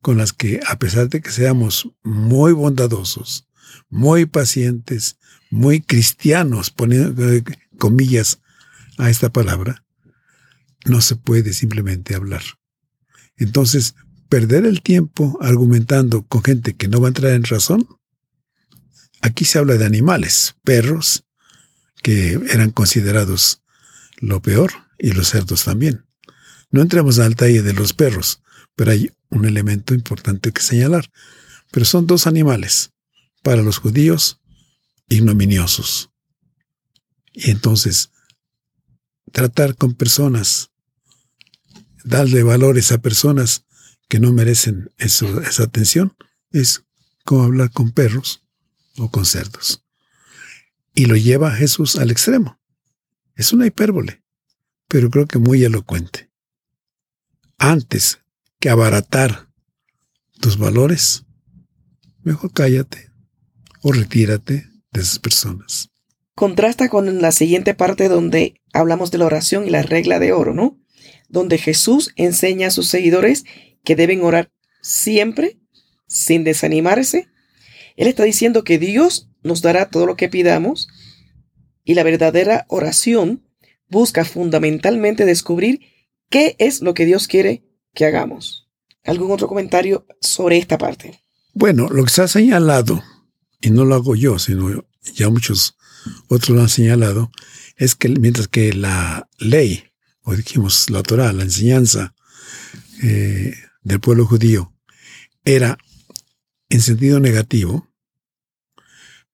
con 0.03 0.19
las 0.19 0.35
que, 0.35 0.61
a 0.69 0.79
pesar 0.79 1.09
de 1.09 1.23
que 1.23 1.31
seamos 1.31 1.89
muy 2.05 2.53
bondadosos, 2.53 3.49
muy 3.89 4.27
pacientes, 4.27 5.17
muy 5.49 5.81
cristianos, 5.81 6.71
poniendo 6.71 7.25
comillas 7.79 8.43
a 8.99 9.09
esta 9.09 9.31
palabra, 9.31 9.83
no 10.85 11.01
se 11.01 11.17
puede 11.17 11.55
simplemente 11.55 12.15
hablar. 12.15 12.43
Entonces, 13.39 13.95
perder 14.29 14.67
el 14.67 14.83
tiempo 14.83 15.39
argumentando 15.41 16.27
con 16.27 16.45
gente 16.45 16.77
que 16.77 16.87
no 16.87 17.01
va 17.01 17.07
a 17.07 17.15
entrar 17.17 17.33
en 17.33 17.45
razón 17.45 17.89
Aquí 19.21 19.45
se 19.45 19.59
habla 19.59 19.77
de 19.77 19.85
animales, 19.85 20.55
perros, 20.63 21.25
que 22.03 22.35
eran 22.51 22.71
considerados 22.71 23.63
lo 24.19 24.41
peor, 24.41 24.71
y 24.99 25.13
los 25.13 25.29
cerdos 25.29 25.65
también. 25.65 26.08
No 26.71 26.83
entremos 26.83 27.19
al 27.19 27.31
detalle 27.31 27.63
de 27.63 27.73
los 27.73 27.93
perros, 27.93 28.43
pero 28.77 28.93
hay 28.93 29.11
un 29.31 29.45
elemento 29.45 29.95
importante 29.95 30.53
que 30.53 30.63
señalar. 30.63 31.11
Pero 31.71 31.85
son 31.85 32.07
dos 32.07 32.27
animales, 32.27 32.93
para 33.43 33.63
los 33.63 33.79
judíos, 33.79 34.41
ignominiosos. 35.09 36.11
Y 37.33 37.51
entonces, 37.51 38.11
tratar 39.33 39.77
con 39.77 39.95
personas, 39.95 40.71
darle 42.05 42.43
valores 42.43 42.93
a 42.93 42.99
personas 42.99 43.65
que 44.09 44.21
no 44.21 44.33
merecen 44.33 44.91
esa 44.97 45.63
atención, 45.63 46.17
es 46.51 46.85
como 47.25 47.45
hablar 47.45 47.71
con 47.71 47.93
perros 47.93 48.43
o 48.97 49.11
con 49.11 49.27
cerdos. 49.27 49.85
Y 50.95 51.07
lo 51.07 51.17
lleva 51.17 51.55
Jesús 51.55 51.97
al 51.97 52.11
extremo. 52.11 52.59
Es 53.35 53.53
una 53.53 53.67
hipérbole, 53.67 54.23
pero 54.89 55.11
creo 55.11 55.27
que 55.27 55.39
muy 55.39 55.63
elocuente. 55.63 56.28
Antes 57.59 58.21
que 58.61 58.71
abaratar 58.71 59.49
tus 60.41 60.59
valores, 60.59 61.25
mejor 62.23 62.53
cállate 62.53 63.11
o 63.83 63.93
retírate 63.93 64.69
de 64.93 65.01
esas 65.01 65.19
personas. 65.19 65.91
Contrasta 66.35 66.89
con 66.89 67.21
la 67.21 67.33
siguiente 67.33 67.75
parte 67.75 68.09
donde 68.09 68.61
hablamos 68.73 69.11
de 69.11 69.19
la 69.19 69.27
oración 69.27 69.67
y 69.67 69.71
la 69.71 69.83
regla 69.83 70.19
de 70.19 70.33
oro, 70.33 70.55
¿no? 70.55 70.79
Donde 71.29 71.59
Jesús 71.59 72.13
enseña 72.17 72.69
a 72.69 72.71
sus 72.71 72.89
seguidores 72.89 73.45
que 73.85 73.97
deben 73.97 74.23
orar 74.23 74.51
siempre, 74.81 75.59
sin 76.07 76.45
desanimarse 76.45 77.29
él 77.99 78.07
está 78.07 78.23
diciendo 78.23 78.63
que 78.63 78.79
Dios 78.79 79.29
nos 79.43 79.61
dará 79.61 79.91
todo 79.91 80.07
lo 80.07 80.17
que 80.17 80.29
pidamos 80.29 80.89
y 81.85 81.95
la 81.95 82.05
verdadera 82.05 82.65
oración 82.69 83.43
busca 83.89 84.25
fundamentalmente 84.25 85.25
descubrir 85.25 85.81
qué 86.29 86.57
es 86.59 86.81
lo 86.81 86.95
que 86.95 87.07
Dios 87.07 87.27
quiere 87.27 87.65
que 87.95 88.07
hagamos. 88.07 88.69
¿Algún 89.05 89.31
otro 89.31 89.49
comentario 89.49 90.07
sobre 90.21 90.59
esta 90.59 90.79
parte? 90.79 91.21
Bueno, 91.55 91.89
lo 91.89 92.05
que 92.05 92.11
se 92.11 92.23
ha 92.23 92.29
señalado, 92.29 93.03
y 93.61 93.71
no 93.71 93.85
lo 93.85 93.95
hago 93.95 94.15
yo, 94.15 94.39
sino 94.39 94.85
ya 95.15 95.29
muchos 95.29 95.77
otros 96.29 96.51
lo 96.51 96.63
han 96.63 96.69
señalado, 96.69 97.31
es 97.77 97.95
que 97.95 98.09
mientras 98.09 98.49
que 98.49 98.73
la 98.73 99.29
ley, 99.39 99.85
o 100.23 100.35
dijimos 100.35 100.91
la 100.91 101.03
Torah, 101.03 101.33
la 101.33 101.45
enseñanza 101.45 102.15
eh, 103.03 103.55
del 103.83 104.01
pueblo 104.01 104.27
judío 104.27 104.75
era 105.45 105.79
en 106.69 106.83
sentido 106.83 107.21
negativo, 107.21 107.89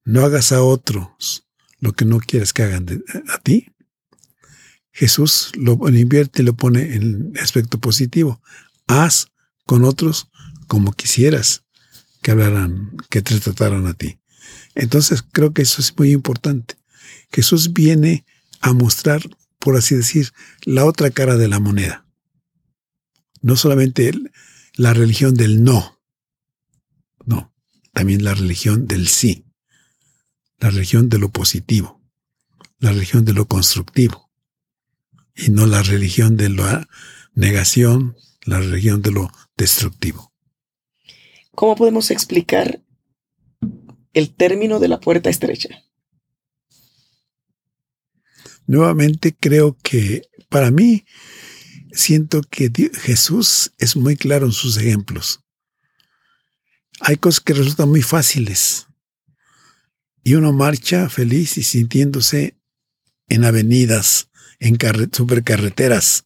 no 0.04 0.24
hagas 0.24 0.52
a 0.52 0.62
otros 0.62 1.46
lo 1.80 1.92
que 1.92 2.04
no 2.04 2.20
quieres 2.20 2.52
que 2.52 2.62
hagan 2.62 2.87
a 3.28 3.38
ti, 3.38 3.73
Jesús 4.94 5.50
lo, 5.57 5.76
invierte 5.88 6.42
y 6.42 6.44
lo 6.44 6.54
pone 6.54 6.94
en 6.94 7.33
aspecto 7.42 7.80
positivo. 7.80 8.40
Haz 8.87 9.26
con 9.66 9.85
otros 9.85 10.30
como 10.68 10.92
quisieras 10.92 11.64
que 12.22 12.30
hablaran, 12.30 12.96
que 13.11 13.20
te 13.20 13.38
trataran 13.40 13.88
a 13.88 13.94
ti. 13.94 14.20
Entonces 14.76 15.22
creo 15.22 15.52
que 15.52 15.62
eso 15.62 15.83
es 15.83 15.98
muy 15.98 16.12
importante. 16.12 16.76
Jesús 17.33 17.72
viene 17.72 18.24
a 18.61 18.72
mostrar, 18.72 19.20
por 19.59 19.76
así 19.76 19.96
decir, 19.96 20.33
la 20.62 20.85
otra 20.85 21.11
cara 21.11 21.37
de 21.37 21.48
la 21.48 21.59
moneda. 21.59 22.07
No 23.42 23.57
solamente 23.57 24.12
la 24.74 24.94
religión 24.94 25.35
del 25.35 25.64
no, 25.64 26.00
no, 27.26 27.52
también 27.92 28.22
la 28.22 28.35
religión 28.35 28.87
del 28.87 29.09
sí, 29.09 29.44
la 30.59 30.70
religión 30.70 31.09
de 31.09 31.18
lo 31.18 31.30
positivo, 31.30 32.00
la 32.78 32.92
religión 32.92 33.24
de 33.24 33.33
lo 33.33 33.46
constructivo, 33.46 34.23
y 35.35 35.51
no 35.51 35.66
la 35.66 35.83
religión 35.83 36.37
de 36.37 36.49
la 36.49 36.88
negación, 37.35 38.16
la 38.44 38.61
religión 38.61 39.03
de 39.03 39.11
lo 39.11 39.31
destructivo. 39.57 40.33
¿Cómo 41.55 41.77
podemos 41.77 42.11
explicar 42.11 42.83
el 44.12 44.35
término 44.35 44.81
de 44.81 44.88
la 44.88 45.01
puerta 45.01 45.31
estrecha? 45.31 45.68
Nuevamente 48.66 49.37
creo 49.38 49.77
que 49.83 50.23
para 50.49 50.70
mí 50.70 51.05
siento 51.92 52.42
que 52.42 52.70
Jesús 52.94 53.73
es 53.79 53.97
muy 53.97 54.16
claro 54.16 54.47
en 54.47 54.53
sus 54.53 54.77
ejemplos. 54.77 55.40
Hay 57.01 57.16
cosas 57.16 57.40
que 57.40 57.55
resultan 57.55 57.88
muy 57.88 58.03
fáciles 58.03 58.87
y 60.23 60.35
uno 60.35 60.53
marcha 60.53 61.09
feliz 61.09 61.59
y 61.59 61.62
sintiéndose 61.62 62.59
en 63.29 63.44
avenidas, 63.44 64.31
en 64.59 64.79
supercarreteras. 65.12 66.25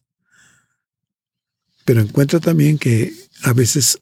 Pero 1.85 2.01
encuentro 2.01 2.39
también 2.39 2.77
que 2.77 3.13
a 3.43 3.53
veces 3.53 3.99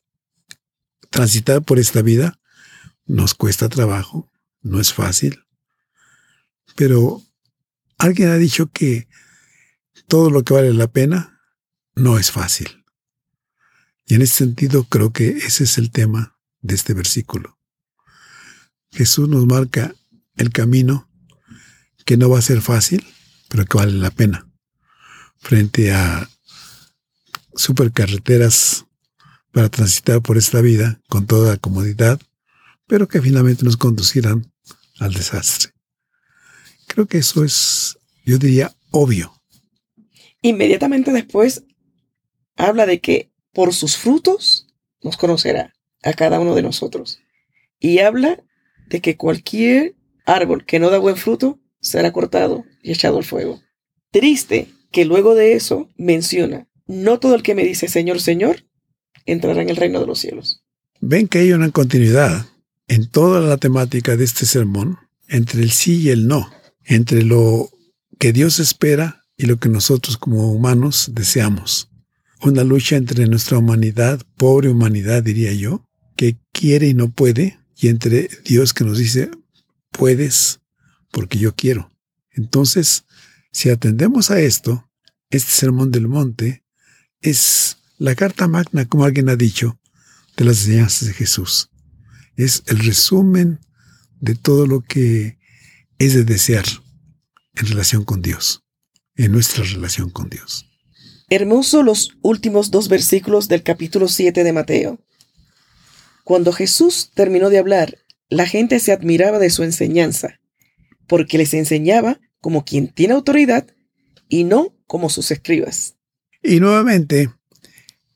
transitar 1.09 1.61
por 1.63 1.79
esta 1.79 2.01
vida 2.01 2.39
nos 3.05 3.33
cuesta 3.33 3.69
trabajo, 3.69 4.29
no 4.61 4.79
es 4.79 4.93
fácil. 4.93 5.43
Pero 6.75 7.23
alguien 7.97 8.29
ha 8.29 8.37
dicho 8.37 8.69
que 8.71 9.07
todo 10.07 10.29
lo 10.29 10.43
que 10.43 10.53
vale 10.53 10.73
la 10.73 10.87
pena 10.87 11.41
no 11.95 12.19
es 12.19 12.31
fácil. 12.31 12.85
Y 14.05 14.15
en 14.15 14.21
ese 14.21 14.35
sentido 14.35 14.83
creo 14.85 15.11
que 15.11 15.29
ese 15.29 15.63
es 15.63 15.77
el 15.77 15.91
tema 15.91 16.37
de 16.61 16.75
este 16.75 16.93
versículo. 16.93 17.57
Jesús 18.91 19.27
nos 19.27 19.45
marca 19.45 19.93
el 20.35 20.51
camino 20.51 21.09
que 22.05 22.15
no 22.17 22.29
va 22.29 22.39
a 22.39 22.43
ser 22.43 22.61
fácil, 22.61 23.05
pero 23.49 23.65
que 23.65 23.77
vale 23.77 23.93
la 23.93 24.11
pena. 24.11 24.49
Frente 25.37 25.93
a 25.93 26.29
supercarreteras 27.55 28.85
para 29.51 29.69
transitar 29.69 30.21
por 30.21 30.37
esta 30.37 30.61
vida 30.61 30.99
con 31.09 31.25
toda 31.25 31.57
comodidad, 31.57 32.19
pero 32.85 33.07
que 33.07 33.21
finalmente 33.21 33.65
nos 33.65 33.77
conducirán 33.77 34.51
al 34.99 35.13
desastre. 35.13 35.71
Creo 36.87 37.07
que 37.07 37.19
eso 37.19 37.43
es, 37.43 37.97
yo 38.25 38.37
diría, 38.37 38.75
obvio. 38.91 39.33
Inmediatamente 40.41 41.11
después 41.11 41.63
habla 42.55 42.85
de 42.85 42.99
que 42.99 43.31
por 43.53 43.73
sus 43.73 43.97
frutos 43.97 44.67
nos 45.01 45.17
conocerá 45.17 45.73
a 46.03 46.13
cada 46.13 46.39
uno 46.39 46.55
de 46.55 46.61
nosotros. 46.61 47.19
Y 47.79 47.99
habla 47.99 48.43
de 48.87 49.01
que 49.01 49.17
cualquier 49.17 49.95
árbol 50.25 50.65
que 50.65 50.79
no 50.79 50.89
da 50.89 50.97
buen 50.97 51.17
fruto 51.17 51.59
será 51.79 52.11
cortado 52.11 52.65
y 52.81 52.91
echado 52.91 53.17
al 53.17 53.23
fuego. 53.23 53.61
Triste 54.11 54.69
que 54.91 55.05
luego 55.05 55.35
de 55.35 55.53
eso 55.53 55.89
menciona, 55.97 56.67
no 56.87 57.19
todo 57.19 57.35
el 57.35 57.43
que 57.43 57.55
me 57.55 57.63
dice 57.63 57.87
Señor, 57.87 58.21
Señor, 58.21 58.65
entrará 59.25 59.61
en 59.61 59.69
el 59.69 59.75
reino 59.75 59.99
de 59.99 60.07
los 60.07 60.19
cielos. 60.19 60.63
Ven 60.99 61.27
que 61.27 61.39
hay 61.39 61.51
una 61.53 61.69
continuidad 61.71 62.47
en 62.87 63.09
toda 63.09 63.41
la 63.41 63.57
temática 63.57 64.15
de 64.15 64.23
este 64.23 64.45
sermón 64.45 64.97
entre 65.27 65.61
el 65.61 65.71
sí 65.71 66.01
y 66.01 66.09
el 66.09 66.27
no, 66.27 66.49
entre 66.85 67.23
lo 67.23 67.69
que 68.17 68.33
Dios 68.33 68.59
espera 68.59 69.25
y 69.35 69.45
lo 69.45 69.57
que 69.57 69.69
nosotros 69.69 70.17
como 70.17 70.51
humanos 70.51 71.11
deseamos. 71.13 71.89
Una 72.41 72.63
lucha 72.63 72.95
entre 72.95 73.27
nuestra 73.27 73.57
humanidad, 73.57 74.21
pobre 74.37 74.69
humanidad 74.69 75.23
diría 75.23 75.53
yo, 75.53 75.85
que 76.15 76.37
quiere 76.51 76.87
y 76.87 76.93
no 76.93 77.09
puede, 77.09 77.59
y 77.75 77.89
entre 77.89 78.29
Dios 78.45 78.73
que 78.73 78.83
nos 78.83 78.97
dice, 78.97 79.29
puedes 79.91 80.59
porque 81.17 81.39
yo 81.39 81.55
quiero. 81.55 81.91
Entonces, 82.29 83.05
si 83.51 83.71
atendemos 83.71 84.29
a 84.29 84.39
esto, 84.39 84.87
este 85.31 85.49
sermón 85.49 85.89
del 85.89 86.07
monte 86.07 86.63
es 87.21 87.79
la 87.97 88.13
carta 88.13 88.47
magna, 88.47 88.85
como 88.85 89.03
alguien 89.03 89.27
ha 89.29 89.35
dicho, 89.35 89.79
de 90.35 90.45
las 90.45 90.59
enseñanzas 90.59 91.07
de 91.07 91.15
Jesús. 91.15 91.71
Es 92.35 92.61
el 92.67 92.77
resumen 92.77 93.59
de 94.19 94.35
todo 94.35 94.67
lo 94.67 94.81
que 94.81 95.39
es 95.97 96.13
de 96.13 96.23
desear 96.23 96.65
en 97.55 97.65
relación 97.65 98.03
con 98.03 98.21
Dios, 98.21 98.63
en 99.15 99.31
nuestra 99.31 99.63
relación 99.63 100.11
con 100.11 100.29
Dios. 100.29 100.69
Hermoso 101.31 101.81
los 101.81 102.11
últimos 102.21 102.69
dos 102.69 102.89
versículos 102.89 103.47
del 103.47 103.63
capítulo 103.63 104.07
7 104.07 104.43
de 104.43 104.53
Mateo. 104.53 104.99
Cuando 106.23 106.53
Jesús 106.53 107.09
terminó 107.15 107.49
de 107.49 107.57
hablar, 107.57 107.97
la 108.29 108.45
gente 108.45 108.79
se 108.79 108.91
admiraba 108.91 109.39
de 109.39 109.49
su 109.49 109.63
enseñanza, 109.63 110.39
porque 111.07 111.37
les 111.37 111.53
enseñaba 111.53 112.19
como 112.39 112.65
quien 112.65 112.87
tiene 112.87 113.13
autoridad 113.13 113.67
y 114.29 114.43
no 114.43 114.75
como 114.85 115.09
sus 115.09 115.31
escribas. 115.31 115.95
Y 116.43 116.59
nuevamente, 116.59 117.31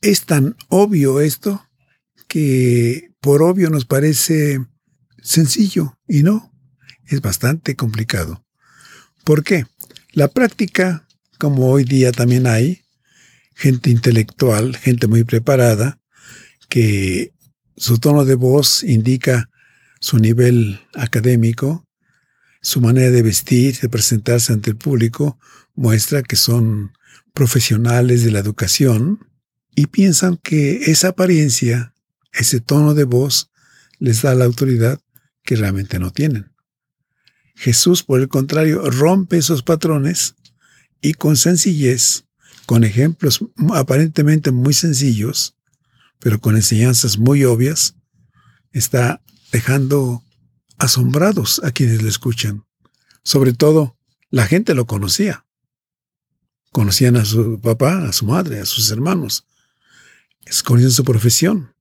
es 0.02 0.26
tan 0.26 0.56
obvio 0.70 1.22
esto 1.22 1.66
que 2.28 3.12
por 3.20 3.44
obvio 3.44 3.70
nos 3.70 3.86
parece 3.86 4.60
sencillo 5.22 5.98
y 6.08 6.24
no, 6.24 6.52
es 7.06 7.22
bastante 7.22 7.76
complicado. 7.76 8.46
¿Por 9.24 9.44
qué? 9.44 9.66
La 10.14 10.28
práctica, 10.28 11.08
como 11.38 11.70
hoy 11.70 11.84
día 11.84 12.12
también 12.12 12.48
hay, 12.48 12.82
gente 13.56 13.90
intelectual, 13.90 14.76
gente 14.76 15.08
muy 15.08 15.24
preparada, 15.24 16.00
que 16.70 17.34
su 17.78 18.00
tono 18.00 18.26
de 18.26 18.36
voz 18.36 18.84
indica 18.84 19.50
su 20.00 20.18
nivel 20.18 20.80
académico, 20.96 21.86
su 22.62 22.80
manera 22.82 23.10
de 23.10 23.22
vestir, 23.22 23.80
de 23.80 23.90
presentarse 23.90 24.54
ante 24.54 24.70
el 24.70 24.78
público, 24.78 25.40
muestra 25.76 26.22
que 26.22 26.36
son 26.36 26.94
profesionales 27.34 28.24
de 28.24 28.32
la 28.32 28.40
educación 28.40 29.28
y 29.76 29.88
piensan 29.88 30.38
que 30.38 30.92
esa 30.92 31.10
apariencia, 31.10 31.94
ese 32.34 32.60
tono 32.60 32.94
de 32.94 33.06
voz, 33.06 33.50
les 34.00 34.22
da 34.22 34.36
la 34.36 34.46
autoridad 34.46 35.00
que 35.44 35.56
realmente 35.56 36.00
no 36.00 36.12
tienen. 36.12 36.52
Jesús, 37.56 38.04
por 38.04 38.20
el 38.20 38.28
contrario, 38.28 38.90
rompe 38.90 39.38
esos 39.38 39.64
patrones 39.64 40.36
y 41.02 41.14
con 41.14 41.38
sencillez, 41.38 42.26
con 42.66 42.84
ejemplos 42.84 43.46
aparentemente 43.74 44.52
muy 44.52 44.74
sencillos, 44.74 45.56
pero 46.20 46.40
con 46.40 46.56
enseñanzas 46.56 47.18
muy 47.18 47.44
obvias, 47.44 47.96
está 48.72 49.22
dejando 49.52 50.24
asombrados 50.82 51.62
a 51.64 51.72
quienes 51.72 52.02
le 52.02 52.10
escuchan. 52.10 52.66
Sobre 53.24 53.54
todo, 53.54 53.98
la 54.30 54.48
gente 54.48 54.74
lo 54.74 54.86
conocía. 54.86 55.46
Conocían 56.72 57.18
a 57.18 57.26
su 57.26 57.60
papá, 57.62 58.08
a 58.08 58.14
su 58.14 58.26
madre, 58.26 58.60
a 58.60 58.66
sus 58.66 58.90
hermanos. 58.92 59.46
Conocían 60.66 60.92
su 60.92 61.04
profesión. 61.04 61.76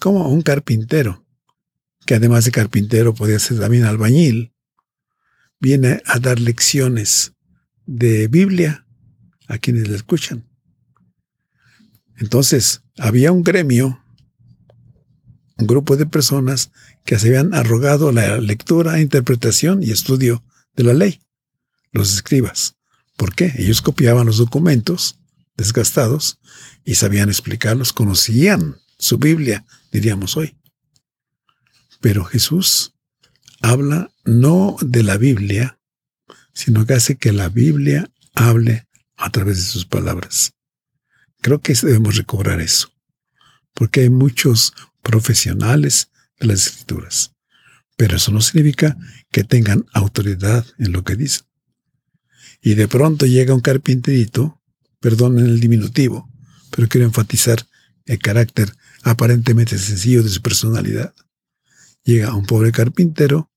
Como 0.00 0.28
un 0.28 0.42
carpintero, 0.42 1.24
que 2.06 2.14
además 2.16 2.44
de 2.44 2.50
carpintero 2.50 3.14
podía 3.14 3.38
ser 3.38 3.60
también 3.60 3.84
albañil, 3.84 4.52
viene 5.60 6.02
a 6.04 6.18
dar 6.18 6.40
lecciones 6.40 7.32
de 7.86 8.28
Biblia 8.28 8.86
a 9.46 9.58
quienes 9.58 9.88
le 9.88 9.96
escuchan. 9.96 10.48
Entonces, 12.16 12.82
había 12.98 13.32
un 13.32 13.42
gremio, 13.42 14.03
un 15.56 15.66
grupo 15.66 15.96
de 15.96 16.06
personas 16.06 16.70
que 17.04 17.18
se 17.18 17.28
habían 17.28 17.54
arrogado 17.54 18.12
la 18.12 18.38
lectura, 18.38 19.00
interpretación 19.00 19.82
y 19.82 19.90
estudio 19.90 20.42
de 20.74 20.84
la 20.84 20.94
ley, 20.94 21.20
los 21.92 22.12
escribas. 22.14 22.76
¿Por 23.16 23.34
qué? 23.34 23.52
Ellos 23.56 23.82
copiaban 23.82 24.26
los 24.26 24.38
documentos 24.38 25.18
desgastados 25.56 26.40
y 26.84 26.96
sabían 26.96 27.28
explicarlos, 27.28 27.92
conocían 27.92 28.76
su 28.98 29.18
Biblia, 29.18 29.64
diríamos 29.92 30.36
hoy. 30.36 30.56
Pero 32.00 32.24
Jesús 32.24 32.94
habla 33.62 34.10
no 34.24 34.76
de 34.80 35.02
la 35.02 35.16
Biblia, 35.16 35.78
sino 36.52 36.84
que 36.86 36.94
hace 36.94 37.16
que 37.16 37.32
la 37.32 37.48
Biblia 37.48 38.10
hable 38.34 38.86
a 39.16 39.30
través 39.30 39.56
de 39.58 39.62
sus 39.62 39.86
palabras. 39.86 40.52
Creo 41.40 41.60
que 41.60 41.74
debemos 41.74 42.16
recobrar 42.16 42.60
eso, 42.60 42.92
porque 43.74 44.00
hay 44.00 44.10
muchos 44.10 44.74
profesionales 45.04 46.10
de 46.40 46.48
las 46.48 46.66
escrituras, 46.66 47.32
pero 47.96 48.16
eso 48.16 48.32
no 48.32 48.40
significa 48.40 48.96
que 49.30 49.44
tengan 49.44 49.86
autoridad 49.92 50.66
en 50.78 50.90
lo 50.90 51.04
que 51.04 51.14
dicen. 51.14 51.46
Y 52.60 52.74
de 52.74 52.88
pronto 52.88 53.26
llega 53.26 53.54
un 53.54 53.60
carpinterito, 53.60 54.60
perdón 54.98 55.38
en 55.38 55.46
el 55.46 55.60
diminutivo, 55.60 56.28
pero 56.70 56.88
quiero 56.88 57.06
enfatizar 57.06 57.64
el 58.06 58.18
carácter 58.18 58.72
aparentemente 59.02 59.78
sencillo 59.78 60.22
de 60.22 60.30
su 60.30 60.42
personalidad. 60.42 61.14
Llega 62.02 62.34
un 62.34 62.46
pobre 62.46 62.72
carpintero 62.72 63.50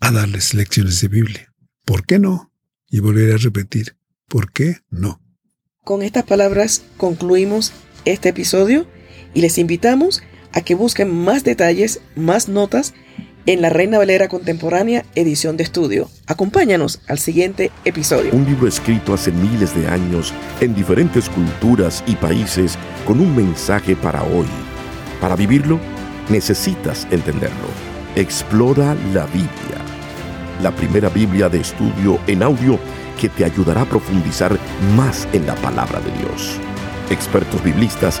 a 0.00 0.10
darles 0.10 0.54
lecciones 0.54 1.00
de 1.00 1.08
Biblia. 1.08 1.54
¿Por 1.84 2.04
qué 2.04 2.18
no? 2.18 2.52
Y 2.90 3.00
volveré 3.00 3.34
a 3.34 3.38
repetir, 3.38 3.96
¿por 4.28 4.52
qué 4.52 4.80
no? 4.90 5.20
Con 5.84 6.02
estas 6.02 6.24
palabras 6.24 6.82
concluimos 6.96 7.72
este 8.04 8.30
episodio 8.30 8.86
y 9.34 9.40
les 9.40 9.58
invitamos 9.58 10.22
a 10.52 10.60
que 10.62 10.74
busquen 10.74 11.14
más 11.14 11.44
detalles, 11.44 12.00
más 12.14 12.48
notas 12.48 12.94
en 13.46 13.60
la 13.60 13.70
Reina 13.70 13.98
Valera 13.98 14.28
Contemporánea 14.28 15.04
edición 15.14 15.56
de 15.56 15.64
estudio. 15.64 16.08
Acompáñanos 16.26 17.00
al 17.08 17.18
siguiente 17.18 17.70
episodio. 17.84 18.32
Un 18.32 18.44
libro 18.44 18.68
escrito 18.68 19.14
hace 19.14 19.32
miles 19.32 19.74
de 19.74 19.88
años 19.88 20.32
en 20.60 20.74
diferentes 20.74 21.28
culturas 21.28 22.04
y 22.06 22.14
países 22.14 22.78
con 23.06 23.20
un 23.20 23.34
mensaje 23.34 23.96
para 23.96 24.22
hoy. 24.22 24.46
Para 25.20 25.36
vivirlo, 25.36 25.80
necesitas 26.28 27.06
entenderlo. 27.10 27.68
Explora 28.14 28.94
la 29.12 29.26
Biblia. 29.26 29.48
La 30.62 30.70
primera 30.70 31.08
Biblia 31.08 31.48
de 31.48 31.60
estudio 31.60 32.20
en 32.26 32.42
audio 32.42 32.78
que 33.20 33.28
te 33.28 33.44
ayudará 33.44 33.82
a 33.82 33.88
profundizar 33.88 34.56
más 34.96 35.26
en 35.32 35.46
la 35.46 35.54
palabra 35.56 36.00
de 36.00 36.10
Dios. 36.18 36.58
Expertos 37.10 37.62
biblistas 37.64 38.20